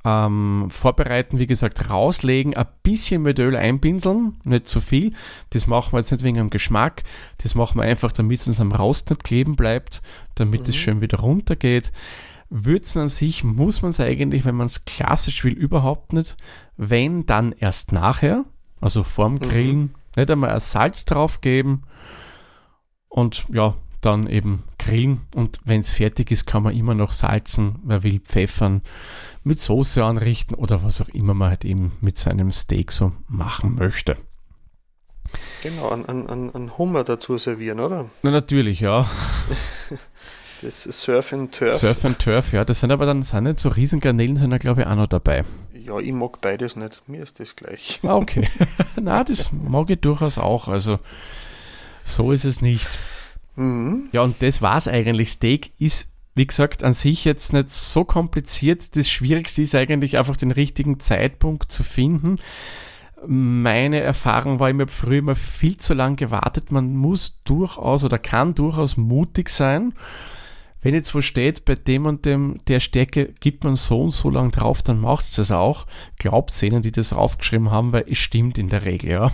Ähm, 0.03 0.67
vorbereiten, 0.69 1.37
wie 1.37 1.47
gesagt, 1.47 1.89
rauslegen, 1.89 2.55
ein 2.55 2.65
bisschen 2.81 3.21
mit 3.21 3.37
Öl 3.37 3.55
einpinseln, 3.55 4.39
nicht 4.43 4.67
zu 4.67 4.79
viel. 4.79 5.13
Das 5.51 5.67
machen 5.67 5.93
wir 5.93 5.99
jetzt 5.99 6.11
nicht 6.11 6.23
wegen 6.23 6.37
dem 6.37 6.49
Geschmack, 6.49 7.03
das 7.37 7.53
machen 7.53 7.79
wir 7.79 7.83
einfach, 7.83 8.11
damit 8.11 8.39
es 8.39 8.59
am 8.59 8.71
Rost 8.71 9.09
nicht 9.11 9.23
kleben 9.23 9.55
bleibt, 9.55 10.01
damit 10.35 10.61
es 10.67 10.75
mhm. 10.75 10.79
schön 10.79 11.01
wieder 11.01 11.19
runtergeht. 11.19 11.91
Würzen 12.49 13.03
an 13.03 13.09
sich 13.09 13.43
muss 13.43 13.81
man 13.81 13.91
es 13.91 13.99
eigentlich, 13.99 14.43
wenn 14.43 14.55
man 14.55 14.65
es 14.65 14.85
klassisch 14.85 15.43
will, 15.43 15.53
überhaupt 15.53 16.13
nicht. 16.13 16.35
Wenn, 16.77 17.25
dann 17.25 17.53
erst 17.53 17.91
nachher, 17.91 18.43
also 18.81 19.03
vorm 19.03 19.33
mhm. 19.33 19.39
Grillen, 19.39 19.79
mhm. 19.79 19.91
nicht 20.15 20.31
einmal 20.31 20.49
ein 20.49 20.59
Salz 20.59 21.05
drauf 21.05 21.41
geben 21.41 21.83
und 23.07 23.45
ja, 23.49 23.75
dann 24.01 24.27
eben 24.27 24.63
grillen. 24.77 25.21
Und 25.35 25.59
wenn 25.63 25.81
es 25.81 25.91
fertig 25.91 26.31
ist, 26.31 26.45
kann 26.45 26.63
man 26.63 26.75
immer 26.75 26.93
noch 26.93 27.11
salzen, 27.11 27.79
wer 27.83 28.03
will 28.03 28.19
pfeffern, 28.19 28.81
mit 29.43 29.59
Soße 29.59 30.03
anrichten 30.03 30.55
oder 30.55 30.83
was 30.83 31.01
auch 31.01 31.09
immer 31.09 31.33
man 31.33 31.49
halt 31.49 31.65
eben 31.65 31.91
mit 32.01 32.17
seinem 32.17 32.51
Steak 32.51 32.91
so 32.91 33.13
machen 33.27 33.75
möchte. 33.75 34.17
Genau, 35.63 35.89
an, 35.89 36.05
an, 36.05 36.49
an 36.49 36.77
Hummer 36.77 37.03
dazu 37.03 37.37
servieren, 37.37 37.79
oder? 37.79 38.09
Na, 38.23 38.31
natürlich, 38.31 38.79
ja. 38.79 39.09
Das 40.61 40.83
Surf 40.83 41.33
and 41.33 41.51
Turf. 41.51 41.73
Surf 41.73 42.05
and 42.05 42.19
Turf, 42.19 42.53
ja. 42.53 42.63
Das 42.63 42.81
sind 42.81 42.91
aber 42.91 43.07
dann 43.07 43.23
sind 43.23 43.45
nicht 43.45 43.57
so 43.57 43.69
Riesengarnelen, 43.69 44.35
sind 44.35 44.51
da 44.51 44.59
glaube 44.59 44.81
ich 44.81 44.87
auch 44.87 44.95
noch 44.95 45.07
dabei. 45.07 45.43
Ja, 45.73 45.97
ich 45.97 46.13
mag 46.13 46.39
beides 46.39 46.75
nicht. 46.75 47.01
Mir 47.07 47.23
ist 47.23 47.39
das 47.39 47.55
gleich. 47.55 47.99
Ah, 48.03 48.15
okay. 48.15 48.47
Na, 49.01 49.23
das 49.23 49.51
mag 49.51 49.89
ich 49.89 49.99
durchaus 49.99 50.37
auch. 50.37 50.67
Also 50.67 50.99
so 52.03 52.31
ist 52.31 52.45
es 52.45 52.61
nicht. 52.61 52.87
Mhm. 53.55 54.09
Ja, 54.11 54.21
und 54.21 54.41
das 54.41 54.61
war 54.61 54.77
es 54.77 54.87
eigentlich. 54.87 55.29
Steak 55.29 55.71
ist, 55.79 56.11
wie 56.35 56.47
gesagt, 56.47 56.83
an 56.83 56.93
sich 56.93 57.25
jetzt 57.25 57.53
nicht 57.53 57.69
so 57.69 58.03
kompliziert. 58.03 58.95
Das 58.95 59.09
Schwierigste 59.09 59.61
ist 59.61 59.75
eigentlich 59.75 60.17
einfach 60.17 60.37
den 60.37 60.51
richtigen 60.51 60.99
Zeitpunkt 60.99 61.71
zu 61.71 61.83
finden. 61.83 62.37
Meine 63.27 63.99
Erfahrung 63.99 64.59
war, 64.59 64.69
ich 64.69 64.79
habe 64.79 64.87
früher 64.87 65.19
immer 65.19 65.35
viel 65.35 65.77
zu 65.77 65.93
lange 65.93 66.15
gewartet. 66.15 66.71
Man 66.71 66.95
muss 66.95 67.41
durchaus 67.43 68.03
oder 68.03 68.17
kann 68.17 68.55
durchaus 68.55 68.97
mutig 68.97 69.49
sein 69.49 69.93
wenn 70.81 70.95
jetzt 70.95 71.13
wo 71.13 71.21
steht, 71.21 71.63
bei 71.65 71.75
dem 71.75 72.05
und 72.05 72.25
dem 72.25 72.57
der 72.67 72.79
Stärke 72.79 73.33
gibt 73.39 73.63
man 73.63 73.75
so 73.75 74.01
und 74.01 74.11
so 74.11 74.29
lang 74.29 74.51
drauf, 74.51 74.81
dann 74.81 74.99
macht 74.99 75.25
es 75.25 75.35
das 75.35 75.51
auch. 75.51 75.85
Glaubt 76.17 76.59
denen, 76.61 76.81
die 76.81 76.91
das 76.91 77.13
aufgeschrieben 77.13 77.69
haben, 77.69 77.93
weil 77.93 78.05
es 78.09 78.17
stimmt 78.17 78.57
in 78.57 78.69
der 78.69 78.83
Regel, 78.85 79.11
ja. 79.11 79.31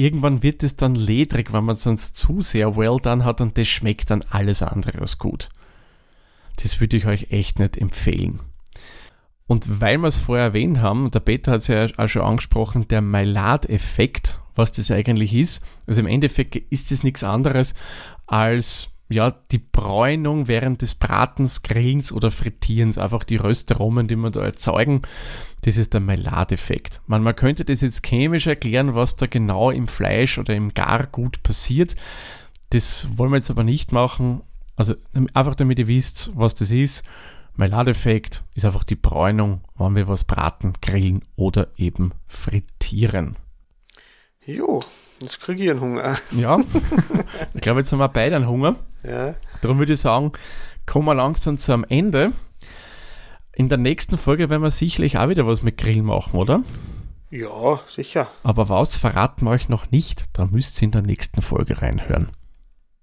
Irgendwann 0.00 0.42
wird 0.42 0.62
es 0.62 0.76
dann 0.76 0.94
ledrig, 0.94 1.52
wenn 1.52 1.64
man 1.64 1.74
es 1.74 1.82
sonst 1.82 2.16
zu 2.16 2.40
sehr 2.40 2.74
well 2.74 2.96
done 3.02 3.22
hat 3.22 3.42
und 3.42 3.58
das 3.58 3.68
schmeckt 3.68 4.10
dann 4.10 4.24
alles 4.30 4.62
andere 4.62 4.98
als 4.98 5.18
gut. 5.18 5.50
Das 6.56 6.80
würde 6.80 6.96
ich 6.96 7.04
euch 7.04 7.30
echt 7.32 7.58
nicht 7.58 7.76
empfehlen. 7.76 8.40
Und 9.46 9.82
weil 9.82 9.98
wir 9.98 10.08
es 10.08 10.16
vorher 10.16 10.46
erwähnt 10.46 10.80
haben, 10.80 11.10
der 11.10 11.20
Peter 11.20 11.52
hat 11.52 11.60
es 11.60 11.68
ja 11.68 11.86
auch 11.98 12.08
schon 12.08 12.22
angesprochen, 12.22 12.88
der 12.88 13.02
Maillard-Effekt, 13.02 14.40
was 14.54 14.72
das 14.72 14.90
eigentlich 14.90 15.34
ist. 15.34 15.62
Also 15.86 16.00
im 16.00 16.06
Endeffekt 16.06 16.56
ist 16.56 16.90
es 16.92 17.04
nichts 17.04 17.22
anderes 17.22 17.74
als 18.26 18.88
ja, 19.10 19.32
die 19.50 19.58
Bräunung 19.58 20.48
während 20.48 20.80
des 20.80 20.94
Bratens, 20.94 21.62
Grillens 21.62 22.10
oder 22.10 22.30
Frittierens, 22.30 22.96
einfach 22.96 23.24
die 23.24 23.36
Röstaromen, 23.36 24.08
die 24.08 24.16
wir 24.16 24.30
da 24.30 24.42
erzeugen, 24.42 25.02
das 25.62 25.76
ist 25.76 25.92
der 25.92 26.00
Maillard-Effekt. 26.00 27.00
Man, 27.06 27.22
man 27.22 27.36
könnte 27.36 27.64
das 27.64 27.80
jetzt 27.80 28.04
chemisch 28.04 28.46
erklären, 28.46 28.94
was 28.94 29.16
da 29.16 29.26
genau 29.26 29.70
im 29.70 29.88
Fleisch 29.88 30.38
oder 30.38 30.54
im 30.54 30.72
Gargut 30.72 31.42
passiert. 31.42 31.94
Das 32.70 33.08
wollen 33.16 33.30
wir 33.30 33.36
jetzt 33.36 33.50
aber 33.50 33.64
nicht 33.64 33.92
machen. 33.92 34.40
Also 34.76 34.94
einfach 35.34 35.54
damit 35.54 35.78
ihr 35.78 35.88
wisst, 35.88 36.30
was 36.34 36.54
das 36.54 36.70
ist. 36.70 37.04
Maillard-Effekt 37.56 38.42
ist 38.54 38.64
einfach 38.64 38.84
die 38.84 38.94
Bräunung, 38.94 39.60
wann 39.74 39.94
wir 39.94 40.08
was 40.08 40.24
braten, 40.24 40.72
grillen 40.80 41.22
oder 41.36 41.68
eben 41.76 42.12
frittieren. 42.26 43.36
Jo, 44.46 44.80
jetzt 45.20 45.40
kriege 45.40 45.64
ich 45.64 45.70
einen 45.70 45.80
Hunger. 45.80 46.16
Ja, 46.32 46.58
ich 47.54 47.60
glaube, 47.60 47.80
jetzt 47.80 47.92
haben 47.92 47.98
wir 47.98 48.08
beide 48.08 48.36
einen 48.36 48.48
Hunger. 48.48 48.76
Ja. 49.02 49.34
Darum 49.60 49.78
würde 49.78 49.92
ich 49.92 50.00
sagen, 50.00 50.32
kommen 50.86 51.04
wir 51.06 51.14
langsam 51.14 51.58
zu 51.58 51.72
am 51.72 51.84
Ende. 51.84 52.32
In 53.60 53.68
der 53.68 53.76
nächsten 53.76 54.16
Folge 54.16 54.48
werden 54.48 54.62
wir 54.62 54.70
sicherlich 54.70 55.18
auch 55.18 55.28
wieder 55.28 55.46
was 55.46 55.60
mit 55.60 55.76
Grill 55.76 56.02
machen, 56.02 56.34
oder? 56.34 56.62
Ja, 57.28 57.78
sicher. 57.86 58.26
Aber 58.42 58.70
was 58.70 58.96
verraten 58.96 59.44
wir 59.44 59.50
euch 59.50 59.68
noch 59.68 59.90
nicht, 59.90 60.24
da 60.32 60.46
müsst 60.46 60.80
ihr 60.80 60.86
in 60.86 60.92
der 60.92 61.02
nächsten 61.02 61.42
Folge 61.42 61.82
reinhören. 61.82 62.30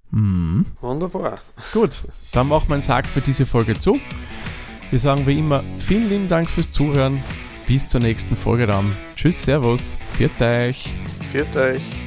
Hm. 0.10 0.66
Wunderbar. 0.82 1.38
Gut, 1.74 2.02
dann 2.32 2.48
machen 2.48 2.70
wir 2.70 2.74
einen 2.74 2.82
Sarg 2.82 3.06
für 3.06 3.22
diese 3.22 3.46
Folge 3.46 3.78
zu. 3.78 4.00
Wir 4.90 4.98
sagen 4.98 5.28
wie 5.28 5.38
immer 5.38 5.64
vielen 5.78 6.10
lieben 6.10 6.28
Dank 6.28 6.50
fürs 6.50 6.72
Zuhören. 6.72 7.24
Bis 7.68 7.88
zur 7.88 8.02
nächsten 8.02 8.36
Folge 8.36 8.66
dann. 8.66 8.98
Tschüss, 9.16 9.44
Servus, 9.44 9.96
viert 10.14 10.42
euch. 10.42 10.90
Viert 11.32 11.56
euch. 11.56 12.07